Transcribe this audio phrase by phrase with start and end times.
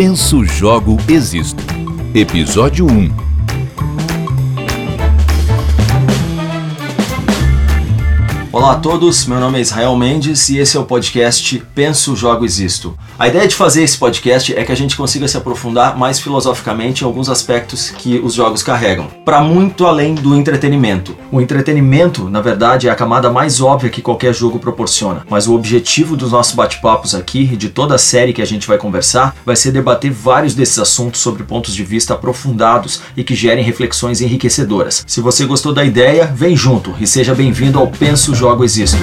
[0.00, 1.60] Penso, Jogo, Existo.
[2.14, 3.10] Episódio 1
[8.52, 12.44] Olá a todos, meu nome é Israel Mendes e esse é o podcast Penso, Jogo,
[12.44, 12.96] Existo.
[13.18, 17.02] A ideia de fazer esse podcast é que a gente consiga se aprofundar mais filosoficamente
[17.02, 21.16] em alguns aspectos que os jogos carregam, para muito além do entretenimento.
[21.32, 25.54] O entretenimento, na verdade, é a camada mais óbvia que qualquer jogo proporciona, mas o
[25.56, 29.34] objetivo dos nossos bate-papos aqui e de toda a série que a gente vai conversar
[29.44, 34.20] vai ser debater vários desses assuntos sobre pontos de vista aprofundados e que gerem reflexões
[34.20, 35.02] enriquecedoras.
[35.08, 38.98] Se você gostou da ideia, vem junto e seja bem-vindo ao Penso, Jogo, existo.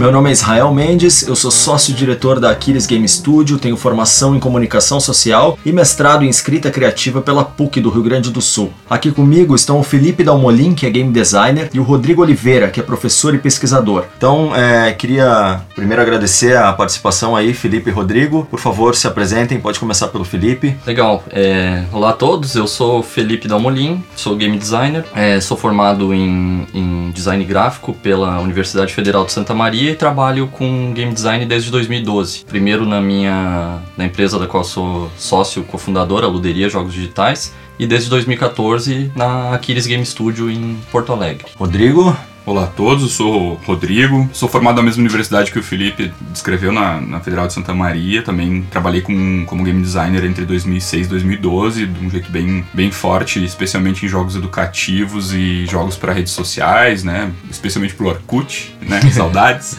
[0.00, 4.40] Meu nome é Israel Mendes, eu sou sócio-diretor da Aquiles Game Studio, tenho formação em
[4.40, 8.72] comunicação social e mestrado em escrita criativa pela PUC do Rio Grande do Sul.
[8.88, 12.80] Aqui comigo estão o Felipe Dalmolin, que é game designer, e o Rodrigo Oliveira, que
[12.80, 14.06] é professor e pesquisador.
[14.16, 18.48] Então, é, queria primeiro agradecer a participação aí, Felipe e Rodrigo.
[18.50, 20.74] Por favor, se apresentem, pode começar pelo Felipe.
[20.86, 26.14] Legal, é, olá a todos, eu sou Felipe Dalmolin, sou game designer, é, sou formado
[26.14, 31.70] em, em design gráfico pela Universidade Federal de Santa Maria trabalho com game design desde
[31.70, 32.44] 2012.
[32.44, 37.86] Primeiro na minha na empresa da qual sou sócio cofundador, a Luderia Jogos Digitais, e
[37.86, 41.46] desde 2014 na Aquiles Game Studio em Porto Alegre.
[41.56, 45.62] Rodrigo, Olá a todos, eu sou o Rodrigo, sou formado na mesma universidade que o
[45.62, 50.46] Felipe descreveu na, na Federal de Santa Maria, também trabalhei com, como game designer entre
[50.46, 55.98] 2006 e 2012, de um jeito bem, bem forte, especialmente em jogos educativos e jogos
[55.98, 59.76] para redes sociais, né, especialmente pro Orkut, né, saudades.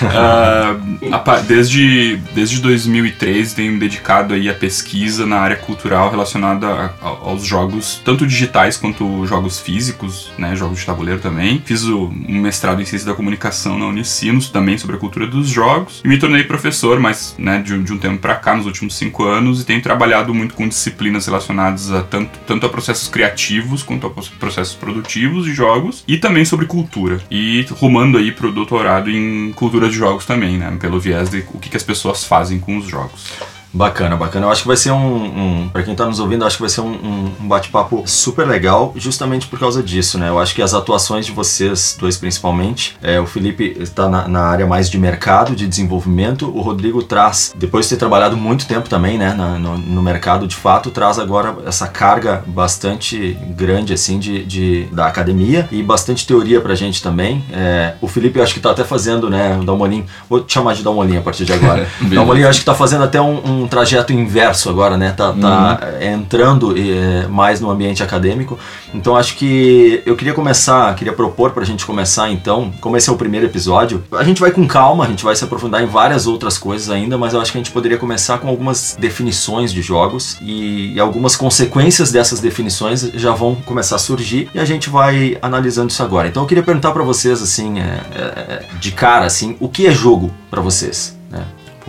[0.00, 6.84] uh, desde, desde 2003 tenho me dedicado aí à pesquisa na área cultural relacionada a,
[7.02, 11.60] a, aos jogos, tanto digitais quanto jogos físicos, né, jogos de tabuleiro também.
[11.64, 15.48] Fiz o um mestrado em ciência da comunicação na Unicinos, também sobre a cultura dos
[15.48, 18.96] jogos, e me tornei professor, mas né, de, de um tempo para cá, nos últimos
[18.96, 23.82] cinco anos, e tenho trabalhado muito com disciplinas relacionadas a tanto, tanto a processos criativos
[23.82, 27.20] quanto a processos produtivos de jogos, e também sobre cultura.
[27.30, 31.58] E rumando aí pro doutorado em cultura de jogos também, né, pelo viés de o
[31.58, 33.32] que, que as pessoas fazem com os jogos.
[33.74, 34.46] Bacana, bacana.
[34.46, 36.70] Eu acho que vai ser um, um para quem tá nos ouvindo, acho que vai
[36.70, 40.28] ser um, um bate-papo super legal, justamente por causa disso, né?
[40.28, 44.42] Eu acho que as atuações de vocês dois principalmente, é, o Felipe está na, na,
[44.42, 48.88] área mais de mercado, de desenvolvimento, o Rodrigo traz, depois de ter trabalhado muito tempo
[48.88, 54.20] também, né, na, no, no, mercado de fato, traz agora essa carga bastante grande, assim,
[54.20, 57.44] de, de da academia e bastante teoria pra gente também.
[57.52, 60.74] É, o Felipe, eu acho que tá até fazendo, né, o Dalmolin, vou te chamar
[60.74, 61.88] de Dalmolin a partir de agora.
[62.00, 65.12] Dalmolin, eu acho que tá fazendo até um, um um trajeto inverso agora, né?
[65.12, 66.02] Tá, tá uhum.
[66.02, 68.58] entrando é, mais no ambiente acadêmico.
[68.92, 73.12] Então acho que eu queria começar, queria propor pra gente começar então, como esse é
[73.12, 76.26] o primeiro episódio, a gente vai com calma, a gente vai se aprofundar em várias
[76.26, 79.80] outras coisas ainda, mas eu acho que a gente poderia começar com algumas definições de
[79.80, 84.90] jogos e, e algumas consequências dessas definições já vão começar a surgir e a gente
[84.90, 86.28] vai analisando isso agora.
[86.28, 89.90] Então eu queria perguntar para vocês assim, é, é, de cara assim, o que é
[89.90, 91.16] jogo para vocês?
[91.30, 91.44] Né?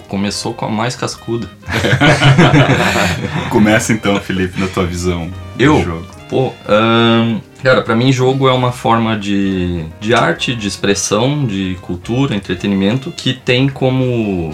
[0.08, 1.50] Começou com a mais cascuda.
[3.50, 5.30] Começa então, Felipe, na tua visão.
[5.58, 5.84] Eu?
[5.84, 6.06] Jogo.
[6.30, 6.54] Pô,
[7.66, 13.12] Cara, para mim jogo é uma forma de, de arte, de expressão, de cultura, entretenimento,
[13.12, 14.54] que tem como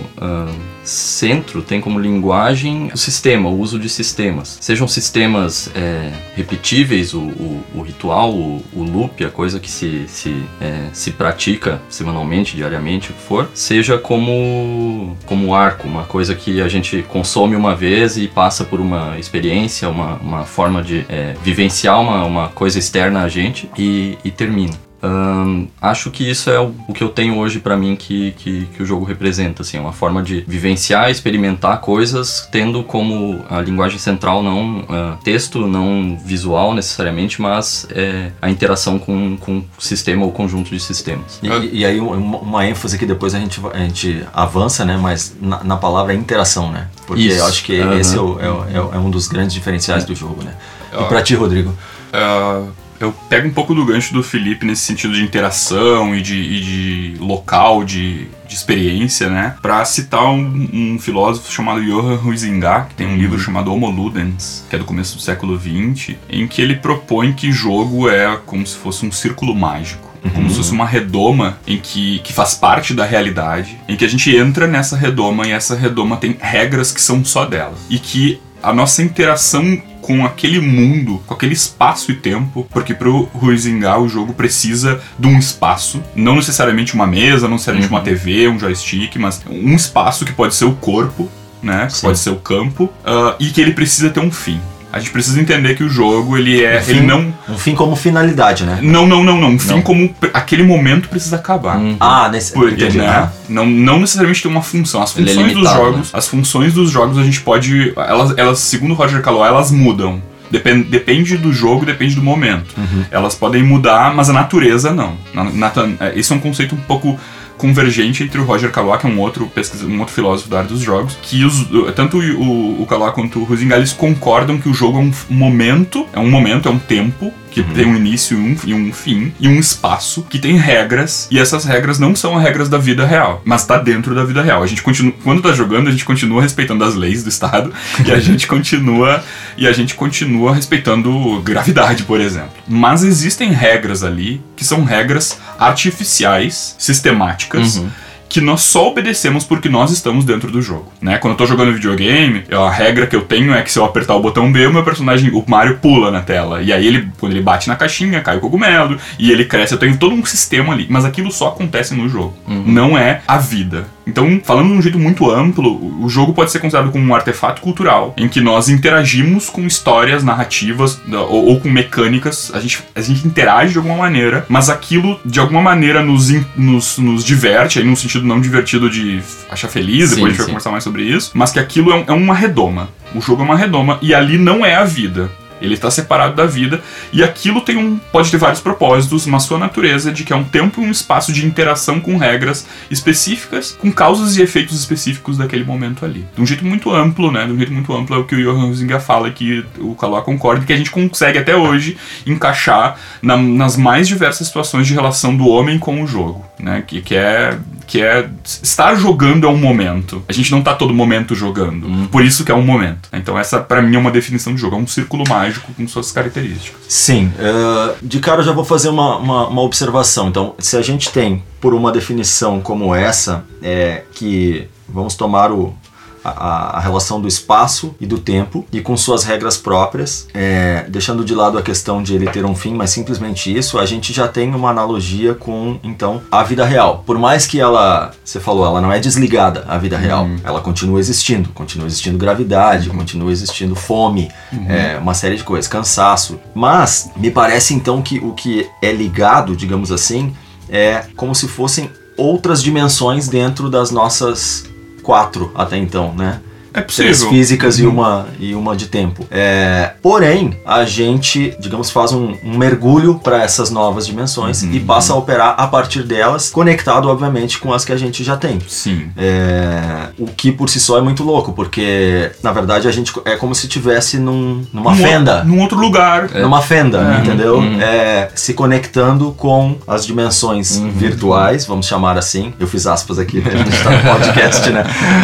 [0.84, 4.58] centro, tem como linguagem o sistema, o uso de sistemas.
[4.62, 10.06] Sejam sistemas é, repetíveis, o, o, o ritual, o, o, loop, a coisa que se,
[10.08, 16.36] se, é, se pratica semanalmente, diariamente, o que for, seja como, como arco, uma coisa
[16.36, 21.06] que a gente consome uma vez e passa por uma experiência, uma, uma forma de
[21.10, 24.91] é, vivenciar uma, uma coisa externa a gente e, e termina.
[25.04, 28.66] Um, acho que isso é o, o que eu tenho hoje para mim que, que,
[28.68, 33.98] que, o jogo representa, assim, uma forma de vivenciar, experimentar coisas, tendo como a linguagem
[33.98, 40.24] central não uh, texto, não visual necessariamente, mas é, a interação com, com o sistema
[40.24, 41.40] ou conjunto de sistemas.
[41.42, 45.36] E, e aí uma, uma, ênfase que depois a gente, a gente avança, né, mas
[45.42, 46.88] na, na palavra interação, né?
[47.08, 47.40] Porque isso.
[47.40, 47.94] eu acho que uhum.
[47.98, 50.54] esse é, o, é, é, é, um dos grandes diferenciais do jogo, né?
[50.94, 51.74] E para ti, Rodrigo?
[52.14, 52.70] Uh,
[53.04, 56.62] eu pego um pouco do gancho do Felipe nesse sentido de interação e de, e
[56.62, 59.56] de local, de, de, experiência, né?
[59.62, 63.18] Pra citar um, um, filósofo chamado Johann Huizinga, que tem um uhum.
[63.18, 67.34] livro chamado Homo Ludens, que é do começo do século XX, em que ele propõe
[67.34, 70.10] que jogo é como se fosse um círculo mágico.
[70.24, 70.32] Uhum.
[70.32, 74.08] Como se fosse uma redoma em que, que faz parte da realidade, em que a
[74.08, 77.74] gente entra nessa redoma e essa redoma tem regras que são só dela.
[77.90, 83.30] E que a nossa interação com aquele mundo, com aquele espaço e tempo, porque pro
[83.34, 88.50] Huizinga o jogo precisa de um espaço, não necessariamente uma mesa, não necessariamente uma TV,
[88.50, 91.32] um joystick, mas um espaço que pode ser o corpo,
[91.64, 91.86] né?
[91.88, 92.02] Que Sim.
[92.02, 94.60] pode ser o campo, ah, e que ele precisa ter um fim.
[94.94, 96.72] A gente precisa entender que o jogo, ele é.
[96.86, 97.34] Um ele fim- não.
[97.48, 98.80] Um fim como finalidade, né?
[98.82, 99.50] Não, não, não, não.
[99.52, 99.82] Um fim Não.
[99.82, 101.78] como aquele momento precisa acabar.
[101.78, 101.96] Hum.
[102.00, 102.52] Ah, nesse.
[102.54, 103.32] Porque, entendi, né, ah.
[103.48, 105.02] não, não necessariamente tem uma função.
[105.02, 108.38] As Ele é funções dos limitado, jogos, as funções dos jogos a gente pode, elas,
[108.38, 110.22] elas segundo o Roger Calloy, elas mudam.
[110.52, 112.76] Depen- depende do jogo, depende do momento.
[113.10, 115.16] Elas podem mudar, mas a natureza não.
[115.34, 115.72] Na, na,
[116.02, 117.18] é, esse é um conceito um pouco
[117.62, 120.70] convergente entre o Roger Calloy, que é um outro pesquisa, um outro filósofo da área
[120.70, 124.74] dos jogos, que os, tanto o, o Calloy quanto o Huizinga, eles concordam que o
[124.74, 128.42] jogo é um momento, é um momento, é um tempo, que tem um início e
[128.42, 132.38] um, e um fim, e um espaço, que tem regras, e essas regras não são
[132.38, 134.64] as regras da vida real, mas tá dentro da vida real.
[134.64, 137.72] A gente continua, quando tá jogando, a gente continua respeitando as leis do Estado,
[138.06, 139.24] e a gente continua,
[139.58, 142.52] e a gente continua respeitando gravidade, por exemplo.
[142.68, 147.90] Mas existem regras ali, que são regras artificiais, sistemáticas, Uhum.
[148.32, 151.18] Que nós só obedecemos porque nós estamos dentro do jogo, né?
[151.18, 154.16] Quando eu tô jogando videogame, a regra que eu tenho é que se eu apertar
[154.16, 156.62] o botão B, o meu personagem, o Mario pula na tela.
[156.62, 159.74] E aí ele, quando ele bate na caixinha, cai o cogumelo e ele cresce.
[159.74, 162.34] Eu tenho todo um sistema ali, mas aquilo só acontece no jogo.
[162.48, 163.86] Não é a vida.
[164.12, 165.70] Então, falando de um jeito muito amplo,
[166.04, 170.24] o- jogo pode ser considerado como um artefato cultural, em que nós interagimos com histórias,
[170.24, 175.18] narrativas ou, ou com mecânicas, a gente, a gente interage de alguma maneira, mas aquilo
[175.26, 180.10] de alguma maneira nos, nos, nos diverte, aí num sentido não divertido de achar feliz,
[180.10, 180.52] Sim, depois a gente vai sim.
[180.52, 182.90] conversar mais sobre isso, mas que aquilo é, um- é uma redoma.
[183.16, 185.32] O jogo é uma redoma e ali não é a vida.
[185.62, 186.82] Ele está separado da vida
[187.14, 190.36] e aquilo tem um pode ter vários propósitos, mas sua natureza é de que é
[190.36, 195.38] um tempo e um espaço de interação com regras específicas, com causas e efeitos específicos
[195.38, 196.26] daquele momento ali.
[196.36, 197.46] De um jeito muito amplo, né?
[197.46, 200.22] De um jeito muito amplo é o que o Johan Huizinga fala que o Caló
[200.22, 205.36] concorda que a gente consegue até hoje encaixar na- nas mais diversas situações de relação
[205.36, 206.84] do homem com o jogo, né?
[206.86, 210.24] Que, que é que é estar jogando é um momento.
[210.30, 212.08] A gente não tá todo momento jogando.
[212.08, 213.10] Por isso que é um momento.
[213.12, 216.12] Então essa pra mim é uma definição de jogo, é um círculo mágico com suas
[216.12, 216.82] características.
[216.88, 220.28] Sim, eh, de cara eu já vou fazer uma, uma, uma observação.
[220.28, 225.76] Então, se a gente tem, por uma definição como essa, é, que vamos tomar o,
[226.24, 231.24] a, a relação do espaço e do tempo e com suas regras próprias, é, deixando
[231.24, 234.28] de lado a questão de ele ter um fim, mas simplesmente isso, a gente já
[234.28, 237.04] tem uma analogia com, então, a vida real.
[237.06, 241.00] Por mais que ela, você falou, ela não é desligada à vida real, ela continua
[241.00, 244.30] existindo, continua existindo gravidade, continua existindo fome,
[244.68, 246.40] é, uma série de coisas, cansaço.
[246.54, 250.34] Mas me parece então que o que é ligado, digamos assim,
[250.70, 254.66] é como se fossem outras dimensões dentro das nossas
[255.02, 256.42] quatro até então, né?
[256.74, 257.30] É Três possível.
[257.30, 259.26] físicas e uma e uma de tempo.
[259.30, 265.14] É, porém, a gente, digamos, faz um, um mergulho para essas novas dimensões e passa
[265.14, 268.60] a operar a partir delas, conectado, obviamente, com as que a gente já tem.
[268.68, 269.10] Sim.
[269.18, 273.36] É, o que por si só é muito louco, porque na verdade a gente é
[273.36, 275.44] como se tivesse num, numa Num o- fenda.
[275.44, 276.30] Num outro lugar.
[276.32, 277.20] Numa fenda, É.
[277.22, 277.58] entendeu?
[277.58, 277.82] Uhum.
[277.82, 282.54] É, se conectando com as dimensões virtuais, vamos chamar assim.
[282.60, 284.84] Eu fiz aspas aqui, a gente tá no podcast, né?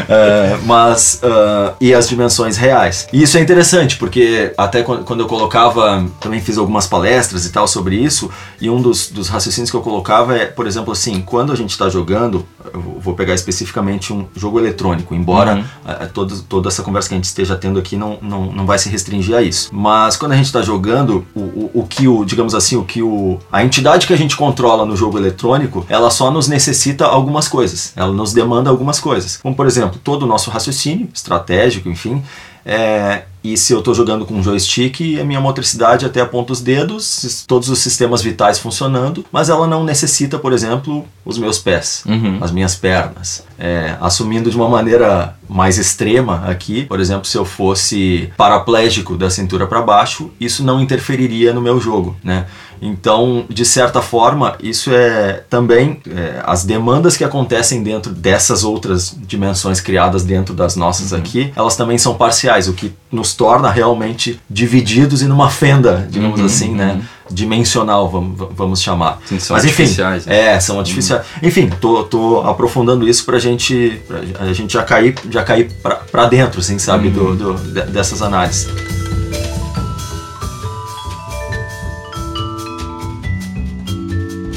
[0.09, 1.21] É, mas.
[1.37, 3.07] Ah, e as dimensões reais.
[3.13, 6.05] E isso é interessante, porque até quan- quando eu colocava.
[6.19, 8.29] Também fiz algumas palestras e tal sobre isso,
[8.59, 11.71] e um dos, dos raciocínios que eu colocava é, por exemplo, assim, quando a gente
[11.71, 15.63] está jogando, eu vou pegar especificamente um jogo eletrônico, embora Uhum.
[15.85, 18.65] a- a todo- toda essa conversa que a gente esteja tendo aqui não, não, não
[18.65, 19.69] vai se restringir a isso.
[19.71, 23.01] Mas quando a gente está jogando, o, o, o que o, digamos assim, o que
[23.01, 23.39] o.
[23.51, 27.93] A entidade que a gente controla no jogo eletrônico, ela só nos necessita algumas coisas.
[27.95, 29.37] Ela nos demanda algumas coisas.
[29.37, 32.23] Como, por exemplo, todo o nosso raciocínio estratégico, enfim.
[32.65, 33.23] É,
[33.53, 37.43] e se eu estou jogando com um joystick, a minha motricidade até aponta os dedos,
[37.47, 42.37] todos os sistemas vitais funcionando, mas ela não necessita, por exemplo, os meus pés, Uhum.
[42.41, 43.43] as minhas pernas.
[43.59, 49.29] É, assumindo de uma maneira mais extrema aqui, por exemplo, se eu fosse paraplégico da
[49.29, 52.45] cintura para baixo, isso não interferiria no meu jogo, né?
[52.79, 59.15] Então, de certa forma, isso é também é, as demandas que acontecem dentro dessas outras
[59.27, 64.39] dimensões criadas dentro das nossas aqui, elas também são parciais, o que nos torna realmente
[64.49, 67.01] divididos e numa fenda, digamos Uhum, assim, né?
[67.29, 69.19] Dimensional, vamos, vamos chamar.
[69.25, 70.53] Sim, são Mas enfim, artificiais, né?
[70.55, 71.25] é, são artificiais.
[71.43, 75.95] Enfim, tô, tô aprofundando isso pra gente, pra a gente já cair, já cair pra,
[75.95, 78.67] pra dentro, assim, sabe, do, do- de- dessas análises.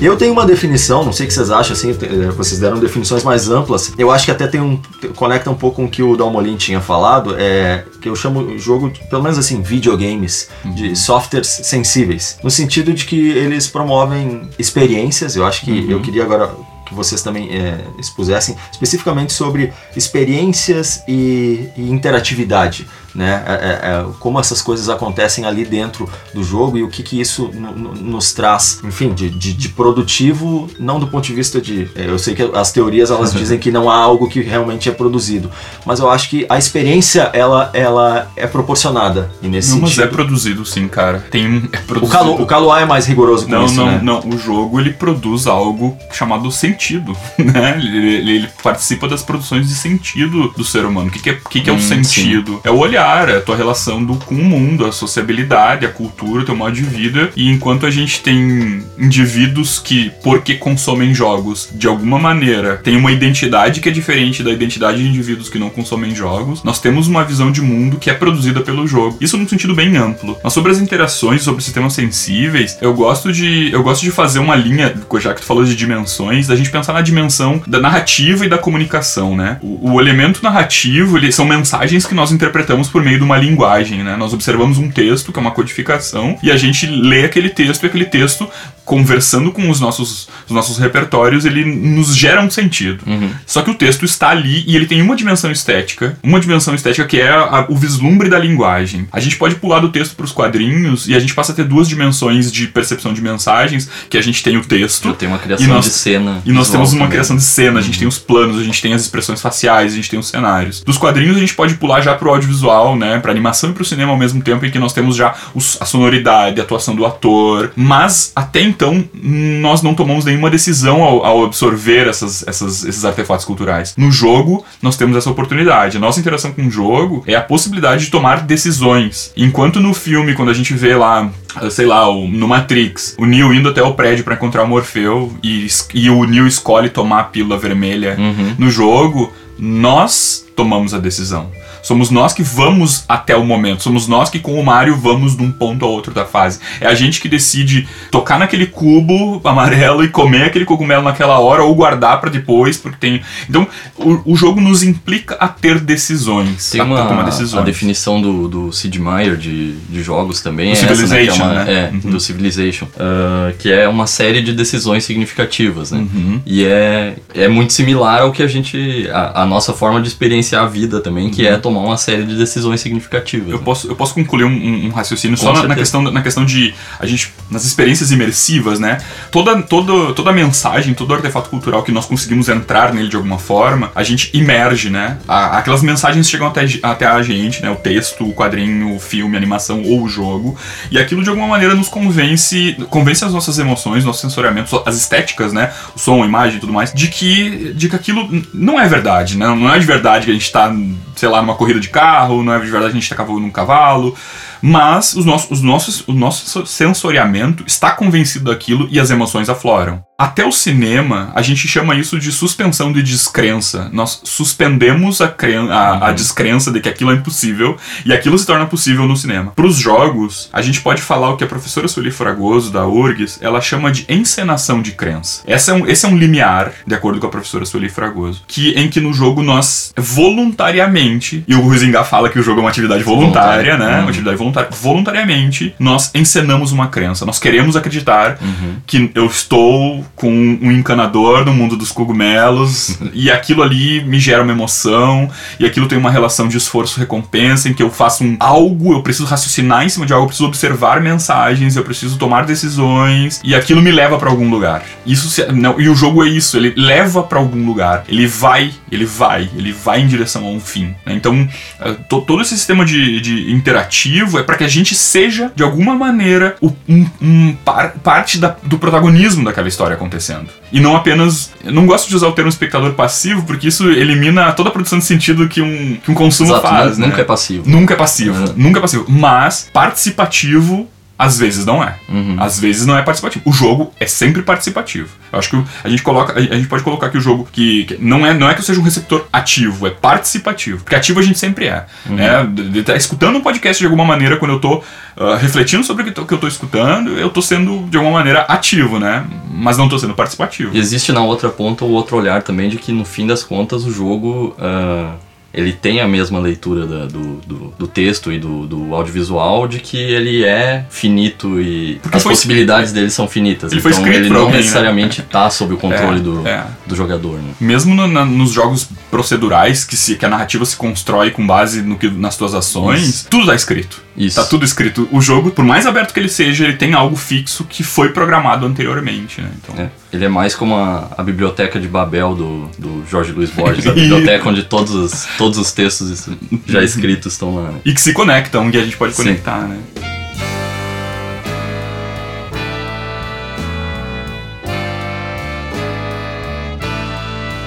[0.00, 3.22] Eu tenho uma definição, não sei o que vocês acham, assim, eh, vocês deram definições
[3.22, 3.92] mais amplas.
[3.98, 4.80] Eu acho que até tem um.
[5.14, 8.90] conecta um pouco com o que o Dalmolin tinha falado, é que eu chamo jogo,
[9.10, 12.38] pelo menos assim, videogames, de softwares sensíveis.
[12.42, 16.50] No sentido de que eles promovem experiências, eu acho que eu queria agora
[16.90, 23.42] que vocês também é, expusessem especificamente sobre experiências e, e interatividade, né?
[23.46, 27.20] É, é, é, como essas coisas acontecem ali dentro do jogo e o que, que
[27.20, 31.60] isso no- no- nos traz, enfim, de, de, de produtivo, não do ponto de vista
[31.60, 31.88] de.
[31.94, 34.92] é, eu sei que as teorias elas dizem que não há algo que realmente é
[34.92, 35.50] produzido,
[35.84, 39.94] mas eu acho que a experiência ela, ela é proporcionada e nesse Não, mas é
[39.94, 40.10] sentido.
[40.12, 41.24] produzido sim, cara.
[41.30, 41.68] Tem um.
[41.72, 42.46] É o.
[42.46, 44.00] Calo, o é mais rigoroso com Não, isso, não, né?
[44.02, 44.20] não.
[44.20, 47.76] O jogo ele produz algo chamado sentido, né?
[47.78, 51.08] Ele, ele- ele participa das produções de sentido do ser humano.
[51.08, 52.60] O que, que é, o que, que é o Hum, sentido?
[52.64, 56.42] É o olhar, é a tua relação do, com o mundo, a sociabilidade, a cultura,
[56.42, 57.30] o teu modo de vida.
[57.36, 63.12] E enquanto a gente tem indivíduos que, porque consomem jogos, de alguma maneira, tem uma
[63.12, 67.24] identidade que é diferente da identidade de indivíduos que não consomem jogos, nós temos uma
[67.24, 69.18] visão de mundo que é produzida pelo jogo.
[69.20, 70.38] Isso num sentido bem amplo.
[70.42, 74.56] Mas sobre as interações, sobre sistemas sensíveis, eu gosto de eu gosto de fazer uma
[74.56, 78.48] linha, já que tu falou de dimensões, da gente pensar na dimensão da narrativa e
[78.48, 79.58] da comunicação, né?
[79.62, 84.02] O, o elemento narrativo, ele, são mensagens que nós interpretamos por meio de uma linguagem,
[84.02, 84.16] né?
[84.16, 87.86] Nós observamos um texto, que é uma codificação, e a gente lê aquele texto, e
[87.86, 88.48] aquele texto,
[88.94, 93.04] conversando com os nossos, os nossos repertórios, ele nos gera um sentido.
[93.46, 97.06] Só que o texto está ali e ele tem uma dimensão estética, uma dimensão estética
[97.06, 99.06] que é a- o vislumbre da linguagem.
[99.12, 101.64] A gente pode pular do texto para os quadrinhos e a gente passa a ter
[101.66, 105.38] duas dimensões de percepção de mensagens, que a gente tem o texto Já tem uma
[105.38, 106.42] criação E nós- de cena.
[106.44, 107.10] e nós temos uma também.
[107.12, 109.96] criação de cena, a gente tem os planos, a gente tem as expressões faciais, a
[109.96, 110.82] gente tem os cenários.
[110.82, 114.10] Dos quadrinhos a gente pode pular já pro audiovisual, né, pra animação e pro cinema
[114.10, 117.70] ao mesmo tempo, em que nós temos já os- a sonoridade, a atuação do ator.
[117.76, 118.79] Mas até então
[119.22, 123.94] nós não tomamos nenhuma decisão ao, ao absorver essas, essas- esses artefatos culturais.
[123.96, 125.96] No jogo nós temos essa oportunidade.
[125.96, 129.32] A nossa interação com o jogo é a possibilidade de tomar decisões.
[129.36, 131.30] Enquanto no filme, quando a gente vê lá
[131.70, 135.66] sei lá, no Matrix, o Neo indo até o prédio pra encontrar o Morfeu e,
[135.94, 138.54] e o Neo escolhe tomar a pílula vermelha Uhum.
[138.58, 141.50] no jogo, nós tomamos a decisão.
[141.82, 143.82] Somos nós que vamos até o momento.
[143.82, 146.60] Somos nós que, com o Mario, vamos de um ponto ao outro da fase.
[146.80, 151.62] É a gente que decide tocar naquele cubo amarelo e comer aquele cogumelo naquela hora
[151.62, 153.20] ou guardar pra depois, porque tem.
[153.48, 156.70] Então, o, o jogo nos implica a ter decisões.
[156.70, 157.62] Tem a tomar uma decisões.
[157.62, 160.72] a definição do, do Sid Meier de, de jogos também.
[160.72, 161.72] Do é essa, né, é, Civilization, uma, né?
[161.72, 162.10] é, Uhum.
[162.10, 162.86] do Civilization.
[162.98, 165.98] ah, que é uma série de decisões significativas, né?
[165.98, 166.40] Uhum.
[166.44, 169.08] E é, é muito similar ao que a gente.
[169.12, 172.36] A, a nossa forma de experienciar a vida também, que é tomar uma série de
[172.36, 173.48] decisões significativas.
[173.50, 173.62] Eu né?
[173.64, 176.74] posso, eu posso concluir um, um- raciocínio Com só na, na questão, na questão de
[176.98, 178.98] a gente nas experiências imersivas, né?
[179.30, 183.90] Toda, toda, toda mensagem, todo artefato cultural que nós conseguimos entrar nele de alguma forma,
[183.94, 185.18] a gente imerge, né?
[185.28, 187.70] A- aquelas mensagens chegam até, até a gente, né?
[187.70, 190.56] O texto, o quadrinho, o filme, a animação ou o jogo,
[190.90, 195.52] e aquilo de alguma maneira nos convence, convence as nossas emoções, nossos sensoriamentos, as estéticas,
[195.52, 195.72] né?
[195.94, 199.36] O som, a imagem e tudo mais, de que, de que aquilo não é verdade,
[199.36, 199.46] né?
[199.46, 200.74] Não é de verdade que a gente tá,
[201.16, 203.50] sei lá, numa corrida de carro, não é de verdade a gente tá cavalgando um
[203.50, 204.16] cavalo,
[204.62, 210.02] mas os nossos, os nossos, o nosso sensoriamento está convencido daquilo e as emoções afloram.
[210.18, 213.88] Até o cinema, a gente chama isso de suspensão de descrença.
[213.90, 217.74] Nós suspendemos a, cren a, a descrença de que aquilo é impossível
[218.04, 219.52] e aquilo se torna possível no cinema.
[219.56, 223.38] Para os jogos, a gente pode falar o que a professora Sueli Fragoso, da URGS,
[223.40, 225.42] ela chama de encenação de crença.
[225.46, 228.72] Essa é um, esse é um limiar, de acordo com a professora Sueli Fragoso, que,
[228.72, 232.70] em que no jogo nós voluntariamente, e o Ruizinga fala que o jogo é uma
[232.70, 233.78] atividade voluntária, Voluntária.
[233.78, 233.96] né?
[233.96, 234.02] Uhum.
[234.02, 234.49] Uma atividade voluntária.
[234.70, 237.24] Voluntariamente, nós encenamos uma crença.
[237.24, 238.76] Nós queremos acreditar Uhum.
[238.86, 244.42] que eu estou com um encanador no mundo dos cogumelos e aquilo ali me gera
[244.42, 245.28] uma emoção
[245.58, 249.26] e aquilo tem uma relação de esforço-recompensa em que eu faço um algo, eu preciso
[249.28, 253.80] raciocinar em cima de algo, eu preciso observar mensagens, eu preciso tomar decisões e aquilo
[253.82, 254.82] me leva pra algum lugar.
[255.06, 258.70] Isso se- não, e o jogo é isso, ele leva pra algum lugar, ele vai,
[258.90, 260.94] ele vai, ele vai em direção a um fim.
[261.06, 261.14] né?
[261.14, 261.48] Então,
[261.80, 265.62] eh, to- todo esse sistema de, de interativo é para que a gente seja, de
[265.62, 270.48] alguma maneira, o- um, um par- parte da- do protagonismo daquela história acontecendo.
[270.72, 271.50] E não apenas.
[271.64, 274.98] Eu não gosto de usar o termo espectador passivo, porque isso elimina toda a produção
[274.98, 276.96] de sentido que um, que um consumo Exato, faz.
[276.98, 277.10] nu- né?
[277.10, 277.62] nunca é passivo.
[277.68, 278.54] Nunca é passivo, Uhum.
[278.56, 279.04] nunca é passivo.
[279.08, 280.88] Mas participativo
[281.20, 281.96] Às vezes não é.
[282.08, 282.36] Uhum.
[282.38, 283.42] Às vezes não é participativo.
[283.46, 285.10] O jogo é sempre participativo.
[285.30, 287.98] Eu acho que a gente coloca, a gente pode colocar que o jogo que, que
[288.00, 290.82] não é não é que eu seja um receptor ativo, é participativo.
[290.82, 292.14] Porque ativo a gente sempre é, Uhum.
[292.16, 292.48] né?
[292.50, 294.82] De, de tá escutando um podcast de alguma maneira quando eu tô
[295.16, 298.40] ah, refletindo sobre o que, que eu tô escutando, eu tô sendo de alguma maneira
[298.42, 299.26] ativo, né?
[299.52, 300.74] Mas não tô sendo participativo.
[300.74, 303.84] E existe na outra ponta o outro olhar também de que no fim das contas
[303.84, 305.12] o jogo ah,
[305.52, 309.80] ele tem a mesma leitura da- do, do, do texto e do, do audiovisual de
[309.80, 313.72] que ele é finito e Porque as foi possibilidades dele são finitas.
[313.72, 314.58] Ele foi então escrito ele não alguém, né?
[314.60, 316.66] necessariamente tá sob o controle É, do, é.
[316.86, 317.38] do jogador.
[317.38, 317.50] Né?
[317.60, 321.82] Mesmo no- na- nos jogos procedurais, que, se, que a narrativa se constrói com base
[321.82, 324.02] no que, nas tuas ações, tudo tá escrito.
[324.16, 324.36] Isso.
[324.36, 325.08] Tá tudo escrito.
[325.10, 328.66] O jogo, por mais aberto que ele seja, ele tem algo fixo que foi programado
[328.66, 329.50] anteriormente, né?
[329.62, 333.50] Então, É, Ele é mais como a, a biblioteca de Babel do, do Jorge Luiz
[333.50, 336.28] Borges, a biblioteca onde todos os, todos os textos
[336.66, 337.70] já escritos estão lá.
[337.70, 337.80] né?
[337.84, 339.22] E que se conectam, e a gente pode Sim.
[339.22, 339.78] conectar, né?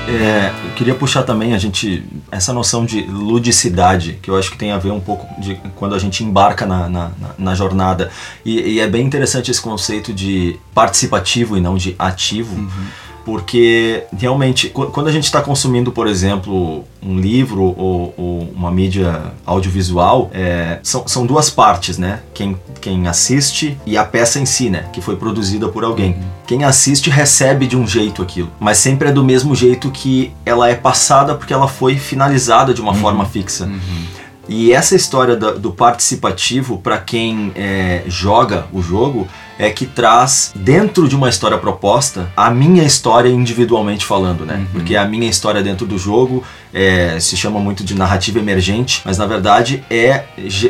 [0.07, 4.57] É, eu queria puxar também a gente essa noção de ludicidade que eu acho que
[4.57, 8.11] tem a ver um pouco de quando a gente embarca na, na, na- na jornada.
[8.43, 12.69] E, e é bem interessante esse conceito de participativo e não de ativo
[13.25, 18.71] porque realmente qu- quando a gente está consumindo por exemplo um livro ou, ou uma
[18.71, 22.19] mídia audiovisual é, são, são duas partes né?
[22.33, 24.85] Quem, quem assiste e a peça em si né?
[24.91, 26.17] Que foi produzida por alguém.
[26.45, 30.69] Quem assiste recebe de um jeito aquilo, mas sempre é do mesmo jeito que ela
[30.69, 33.69] é passada porque ela foi finalizada de uma forma fixa.
[34.49, 39.25] E essa história do participativo para quem é, joga o jogo
[39.63, 44.65] é que traz dentro de uma história proposta a minha história individualmente falando, né?
[44.71, 46.43] Porque a minha história dentro do jogo
[46.73, 50.23] é, se chama muito de narrativa emergente, mas na verdade é,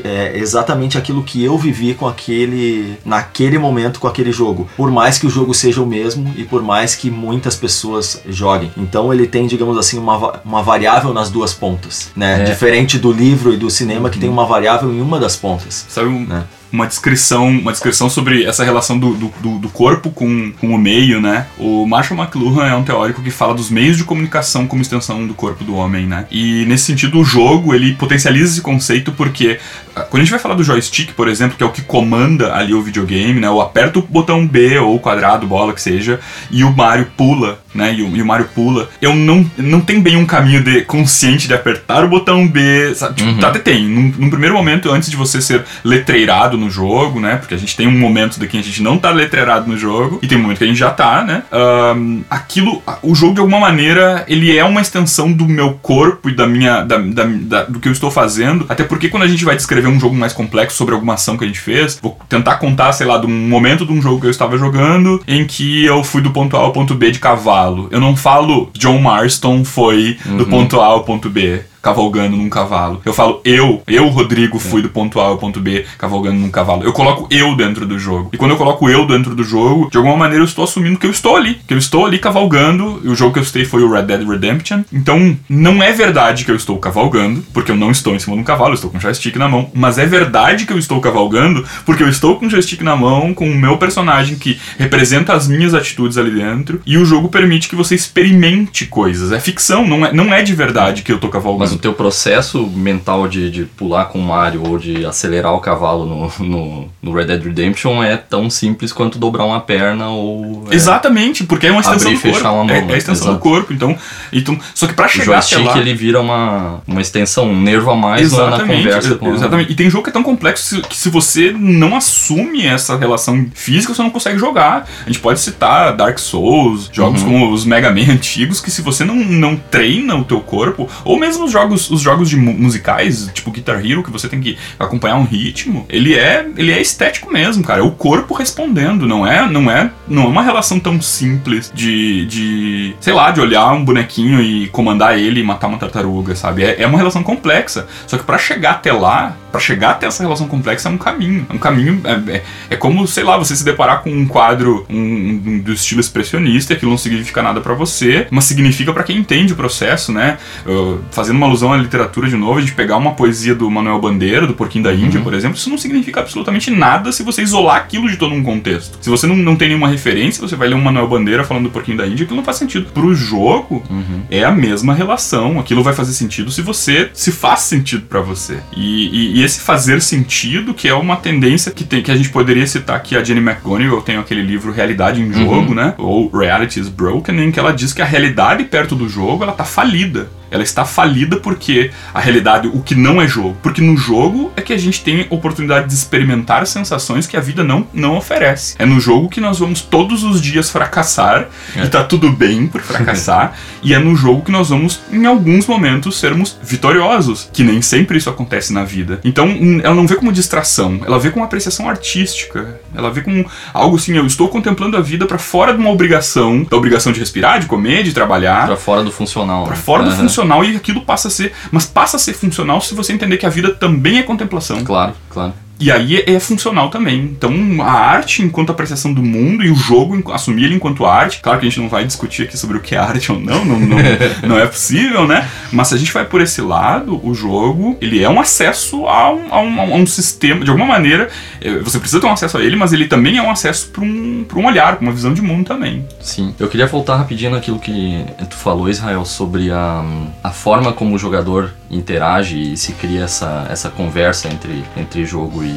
[0.03, 4.67] é exatamente aquilo que eu vivi com aquele naquele momento com aquele jogo.
[4.75, 8.71] Por mais que o jogo seja o mesmo e por mais que muitas pessoas joguem.
[8.77, 12.41] Então ele tem, digamos assim, uma, uma variável nas duas pontas, né?
[12.41, 12.43] É.
[12.43, 15.85] Diferente do livro e do cinema que tem uma variável em uma das pontas.
[15.89, 16.43] Sabe um- Né?
[16.74, 21.22] Uma descrição uma descrição sobre essa relação do, do, do- corpo com, com o meio,
[21.22, 21.46] né?
[21.58, 25.33] O Marshall McLuhan é um teórico que fala dos meios de comunicação como extensão do
[25.33, 26.25] corpo do homem, né?
[26.31, 29.59] E nesse sentido o jogo ele potencializa esse conceito porque
[29.96, 32.53] ah, quando a gente vai falar do joystick, por exemplo, que é o que comanda
[32.55, 33.48] ali o videogame, né?
[33.48, 36.20] Eu aperto o botão B ou quadrado, bola que seja,
[36.51, 37.94] e o Mario pula, né?
[37.94, 38.90] E o, e o Mario pula.
[39.01, 43.16] Eu não não tem bem um caminho de consciente de apertar o botão B, sabe?
[43.16, 43.46] Tipo, Uhum.
[43.46, 43.83] até tem.
[43.88, 47.36] Num, num primeiro momento, antes de você ser letreirado no jogo, né?
[47.38, 50.20] Porque a gente tem um momento daqui que a gente não tá letreirado no jogo,
[50.22, 51.44] e tem um momento que a gente já tá, né?
[51.51, 56.36] Ahn, aquilo, o jogo de alguma maneira, ele é uma extensão do meu corpo e
[56.36, 56.81] da minha.
[56.83, 58.66] Da, da- da- do que eu estou fazendo.
[58.70, 61.44] Até porque quando a gente vai descrever um jogo mais complexo sobre alguma ação que
[61.44, 64.27] a gente fez, vou tentar contar, sei lá, de um momento de um jogo que
[64.27, 67.62] eu estava jogando em que eu fui do ponto A ao ponto B de cavalo.
[67.91, 73.01] Eu não falo John Marston foi do ponto A ao ponto B cavalgando num cavalo.
[73.03, 76.83] Eu falo eu, eu, Rodrigo, fui do ponto A ao ponto B cavalgando num cavalo.
[76.83, 78.29] Eu coloco eu dentro do jogo.
[78.31, 81.05] E quando eu coloco eu dentro do jogo, de alguma maneira eu estou assumindo que
[81.05, 83.01] eu estou ali, que eu estou ali cavalgando.
[83.03, 84.83] E o jogo que eu citei foi o Red Dead Redemption.
[84.93, 88.41] Então, não é verdade que eu estou cavalgando, porque eu não estou em cima de
[88.41, 89.69] um cavalo, eu estou com um joystick na mão.
[89.74, 93.33] Mas é verdade que eu estou cavalgando, porque eu estou com um joystick na mão,
[93.33, 96.81] com o meu personagem que representa as minhas atitudes ali dentro.
[96.85, 99.33] E o jogo permite que você experimente coisas.
[99.33, 101.59] É ficção, não é, não é de verdade que eu tô cavalgando.
[101.59, 105.59] Mas o teu processo mental de, de pular com o Mario ou de acelerar o
[105.59, 110.66] cavalo no, no, no Red Dead Redemption é tão simples quanto dobrar uma perna ou.
[110.70, 112.38] é, Exatamente, porque é uma extensão Abrir do corpo.
[112.38, 112.94] fechar uma mão, é, é né?
[112.94, 113.38] a extensão Exato.
[113.38, 113.74] do corpo.
[113.74, 113.96] Então,
[114.31, 115.77] então, só que pra O chegar até joystick lá...
[115.79, 119.72] ele vira uma, uma extensão, um nervo a mais na- na conversa com exatamente.
[119.72, 123.94] E tem jogo que é tão complexo que se você não assume essa relação física,
[123.94, 124.88] você não consegue jogar.
[125.03, 127.27] A gente pode citar Dark Souls, jogos Uhum.
[127.31, 131.18] como os Mega Man antigos, que se você não, não treina o teu corpo, ou
[131.18, 134.57] mesmo os jogos, os jogos de mu- musicais, tipo Guitar Hero, que você tem que
[134.79, 137.79] acompanhar um ritmo, ele é, ele é estético mesmo, cara.
[137.79, 142.25] É o corpo respondendo, não é, não é, não é uma relação tão simples de,
[142.25, 146.63] de sei lá, de olhar um bonequinho e comandar ele e matar uma tartaruga, sabe?
[146.63, 147.87] É, é uma relação complexa.
[148.07, 151.46] Só que pra chegar até lá, pra chegar até essa relação complexa é um caminho.
[151.50, 154.85] É um caminho, é, é, é como, sei lá, você se deparar com um quadro
[154.89, 159.18] um, um- do estilo expressionista, aquilo não significa nada pra você, mas significa pra quem
[159.18, 160.37] entende o processo, né?
[160.66, 164.01] Uh, fazendo uma alusão à literatura de novo, a gente pegar uma poesia do Manuel
[164.01, 167.77] Bandeira, do Porquinho da Índia, por exemplo, isso não significa absolutamente nada se você isolar
[167.77, 168.98] aquilo de todo um contexto.
[169.01, 171.70] Se você não, não tem nenhuma referência, você vai ler um Manuel Bandeira falando do
[171.70, 172.87] Porquinho da Índia, aquilo não faz sentido.
[172.92, 174.22] Pro jogo, Uhum.
[174.31, 175.59] é a mesma relação.
[175.59, 178.57] Aquilo vai fazer sentido se você se faz sentido pra você.
[178.75, 182.66] E- e esse fazer sentido, que é uma tendência que tem que a gente poderia
[182.68, 185.74] citar aqui a Jenny McGonigal, tem aquele livro Realidade em Jogo, Uhum.
[185.75, 185.94] né?
[185.98, 189.53] Ou Reality is Broken, em que ela diz que a realidade perto do jogo, ela
[189.53, 190.29] tá falida.
[190.53, 193.57] Ela está falida porque a realidade, o que não é jogo.
[193.63, 197.63] Porque no jogo é que a gente tem oportunidade de experimentar sensações que a vida
[197.63, 198.75] não, não oferece.
[198.77, 201.85] É no jogo que nós vamos todos os dias fracassar É.
[201.85, 203.53] e tá tudo bem por fracassar.
[203.81, 207.50] e é no jogo que nós vamos, em alguns momentos, sermos vitoriosos.
[207.51, 209.20] Que nem sempre isso acontece na vida.
[209.24, 212.79] Então, hum, ela não vê como distração, ela vê como apreciação artística.
[212.96, 216.63] Ela vê como algo assim, eu estou contemplando a vida para fora de uma obrigação,
[216.70, 218.68] da obrigação de respirar, de comer, de trabalhar.
[218.68, 219.63] Pra fora do funcional.
[219.63, 219.81] Pra né?
[219.81, 220.18] fora do Aham.
[220.44, 221.53] Funcional e aquilo passa a ser.
[221.72, 224.84] Mas passa a ser funcional se você entender que a vida também é contemplação.
[224.84, 225.53] Claro, claro.
[225.79, 227.20] E aí é, é funcional também.
[227.20, 231.42] Então a arte enquanto apreciação do mundo e o jogo assumir ele enquanto arte.
[231.42, 233.66] Claro que a gente não vai discutir aqui sobre o que é arte ou não,
[233.66, 233.98] não, não,
[234.48, 235.48] não é possível, né?
[235.72, 239.33] Mas se a gente vai por esse lado, o jogo ele é um acesso a
[239.33, 240.64] um, a um, a um sistema.
[240.64, 241.29] De alguma maneira,
[241.62, 244.03] eh, você precisa ter um acesso a ele, mas ele também é um acesso para
[244.03, 246.05] um, pra um olhar, para uma visão de mundo também.
[246.20, 246.53] Sim.
[246.59, 250.03] Eu queria voltar rapidinho naquilo que tu falou, Israel, sobre a,
[250.44, 255.62] a forma como o jogador interage e se cria essa, essa conversa entre, entre jogo
[255.63, 255.75] e,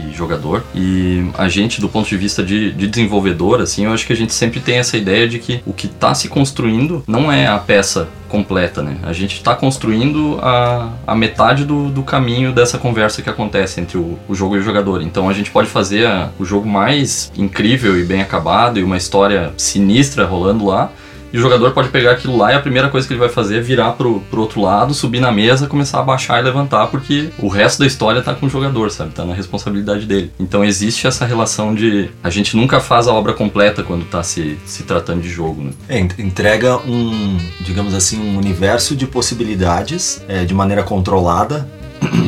[0.00, 0.64] e jogador.
[0.74, 4.16] E a gente, do ponto de vista de, de desenvolvedor, assim, eu acho que a
[4.16, 7.58] gente sempre tem essa ideia de que o que está se construindo não é a
[7.58, 8.98] peça completa, né?
[9.04, 13.96] A gente está construindo a, a metade do, do caminho dessa conversa que acontece entre
[13.96, 15.00] o, o jogo e o jogador.
[15.02, 18.98] Então a gente pode fazer a- o jogo mais incrível e bem acabado e uma
[18.98, 20.90] história sinistra rolando lá.
[21.32, 23.58] E o jogador pode pegar aquilo lá e a primeira coisa que ele vai fazer
[23.58, 27.28] é virar pro, pro outro lado, subir na mesa, começar a baixar e levantar, porque
[27.38, 29.10] o resto da história tá com o jogador, sabe?
[29.12, 30.30] Tá na responsabilidade dele.
[30.40, 32.08] Então existe essa relação de.
[32.22, 35.70] A gente nunca faz a obra completa quando tá se, se tratando de jogo, né?
[35.88, 41.68] É, en- entrega um, digamos assim, um universo de possibilidades é, de maneira controlada,